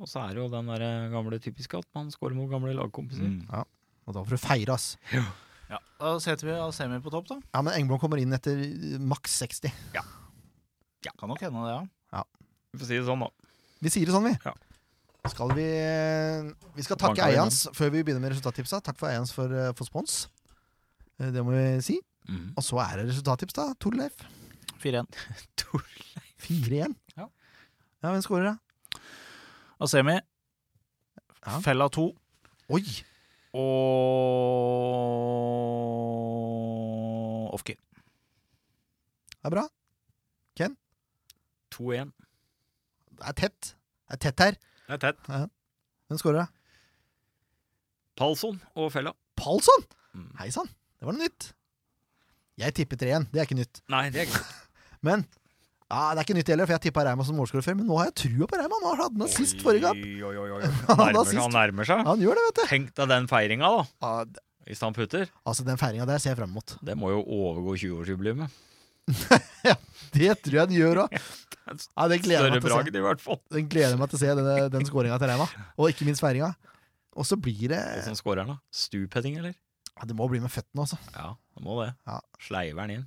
[0.00, 3.28] og så er det jo den der gamle typiske at man scorer mot gamle lagkompiser.
[3.28, 3.44] Mm.
[4.06, 4.92] Og da får du feire, ass.
[5.12, 7.40] Ja, Da setter vi Asemi på topp, da.
[7.54, 9.72] Ja, men Engblom kommer inn etter eh, maks 60.
[9.96, 10.04] Ja,
[11.18, 11.74] Kan nok hende det,
[12.14, 12.22] ja.
[12.72, 13.30] Vi får si det sånn, da.
[13.82, 14.34] Vi sier det sånn, vi.
[14.44, 14.52] Ja.
[15.26, 15.64] Skal vi
[16.76, 18.78] Vi skal takke vi Eians før vi begynner med resultattipsa.
[18.84, 20.28] Takk for Eians for, eh, for spons.
[21.18, 21.98] Eh, Det må vi si.
[22.28, 22.52] Mm.
[22.56, 23.72] Og så er det resultattips, da.
[23.80, 24.14] Torleif.
[24.82, 25.06] 4-1.
[26.46, 26.94] 4-1.
[27.16, 27.26] Ja.
[28.04, 29.00] ja, hvem scorer, da?
[29.82, 30.18] Asemi.
[31.46, 31.58] Ja.
[31.64, 32.06] Fella 2.
[32.76, 32.82] Oi!
[33.56, 33.64] Og
[37.56, 37.78] Ofkir.
[39.30, 39.64] Det er bra.
[40.58, 40.76] Ken?
[41.74, 42.12] 2-1.
[43.16, 43.72] Det er tett.
[44.06, 44.58] Det er tett her.
[44.86, 45.30] Det er tett.
[46.06, 46.48] Hvem skårer, da?
[48.16, 49.12] Palsson og Fella.
[49.36, 49.82] Palsson!
[50.16, 50.30] Mm.
[50.40, 51.50] Hei sann, det var noe nytt.
[52.56, 53.26] Jeg tipper 3-1.
[53.32, 53.82] Det er ikke nytt.
[53.92, 54.62] Nei, det er ikke nytt.
[55.06, 55.26] Men
[55.86, 57.76] ja, det er ikke nytt heller, for jeg tippa Reima som målskårer før.
[57.78, 58.78] Men nå har jeg trua på Reima.
[58.82, 60.00] Nå hadde han sist forrige gang.
[60.02, 60.60] Oi, oi, oi.
[60.88, 61.38] Han Han nærmer, assist.
[61.44, 62.02] han nærmer seg.
[62.08, 62.62] Han gjør det, vet du.
[62.72, 63.84] Tenk deg den feiringa, da.
[64.06, 65.28] Ja, d- Hvis han putter.
[65.46, 66.74] altså, den feiringa der ser jeg frem mot.
[66.82, 68.48] Det må jo overgå 20-årsjubileet.
[70.16, 71.14] Det tror jeg den gjør òg.
[71.16, 72.78] Ja, den gleder jeg meg til å
[73.26, 73.36] se.
[73.54, 75.46] Den gleder jeg meg til å se, denne, den skåringa til Reima.
[75.76, 76.52] Og ikke minst feiringa.
[77.16, 78.58] Og så blir det Åssen skårer han, da?
[78.76, 79.54] Stupheading, eller?
[79.96, 80.98] ja, Det må bli med føttene altså.
[81.14, 81.92] Ja, det må det.
[82.06, 82.18] Ja.
[82.42, 83.06] Sleiver han inn.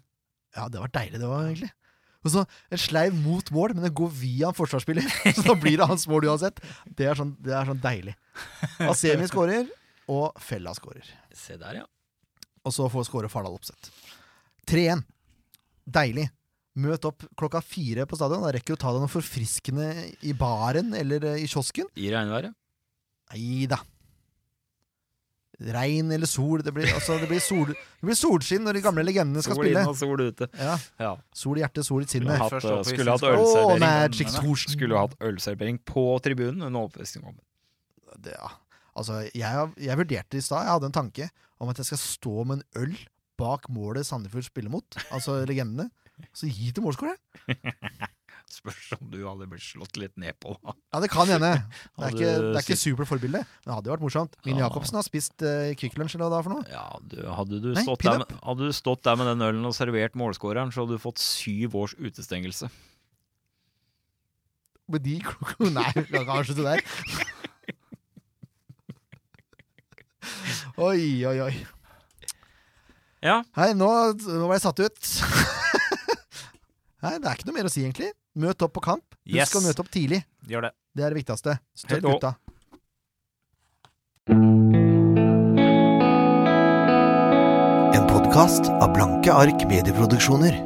[0.58, 1.70] Ja, det var deilig, det òg, egentlig.
[2.26, 2.42] Og så
[2.72, 5.06] En sleiv mot mål, men det går via en forsvarsspiller.
[5.38, 6.60] Så da blir det hans mål uansett.
[6.86, 8.16] Det er sånn, det er sånn deilig.
[8.84, 9.70] Asemi skårer,
[10.12, 11.08] og Fella skårer.
[11.36, 11.88] Se der, ja.
[12.68, 13.92] Og så får skåre Fardal Opseth.
[14.70, 15.06] 3-1.
[15.90, 16.28] Deilig.
[16.80, 18.44] Møt opp klokka fire på stadion.
[18.46, 19.88] Da rekker du å ta deg noe forfriskende
[20.28, 21.88] i baren eller eh, i kiosken.
[22.00, 22.54] I regnværet.
[23.34, 23.80] Nei da.
[25.60, 26.62] Regn eller sol.
[26.64, 29.66] Det blir, altså, det, blir sol, det blir solskinn når de gamle legendene skal Sol
[29.66, 29.82] spille.
[29.84, 30.48] inn og sol ute.
[30.56, 31.12] Ja, Ja.
[31.36, 32.40] Sol i hjertet, sol i sinnet.
[32.88, 33.18] skulle.
[34.78, 37.04] Skulle hatt ølservering på tribunen under.
[38.20, 38.52] Det, ja.
[38.96, 41.30] Altså, jeg, jeg vurderte i stad, jeg hadde en tanke
[41.60, 42.96] om at jeg skal stå med en øl
[43.40, 45.86] bak målet Sandefjord spiller mot, altså legendene,
[46.36, 47.20] så gi til målskåreren.
[48.60, 50.56] Spørs om du hadde blitt slått litt ned på.
[50.66, 51.52] Ja, det kan hende.
[52.00, 54.36] Det er ikke, det er ikke sitt- super forbilde, men det hadde jo vært morsomt.
[54.48, 54.68] Mine Ja.
[54.68, 56.66] Jacobsen har spist uh, Kvikk Lunsj eller hva det er for noe.
[56.74, 59.76] Ja, du, hadde, du Nei, stått der hadde du stått der med den ølen og
[59.78, 62.72] servert målskåreren, så hadde du fått syv års utestengelse.
[64.90, 66.82] Med de klokka Nei, kan ikke avslutte der.
[70.80, 71.54] Oi, oi, oi.
[73.24, 73.42] Ja.
[73.58, 75.10] Hei, nå, nå var jeg satt ut.
[77.04, 78.10] Nei, det er ikke noe mer å si, egentlig.
[78.36, 79.04] Møt opp på kamp.
[79.26, 79.56] Husk Yes.
[79.56, 80.24] å møte opp tidlig.
[80.48, 80.72] Gjør det.
[80.96, 81.60] Det er det viktigste.
[81.76, 82.36] Støtt gutta.
[87.96, 90.58] En podkast av Blanke ark medieproduksjoner.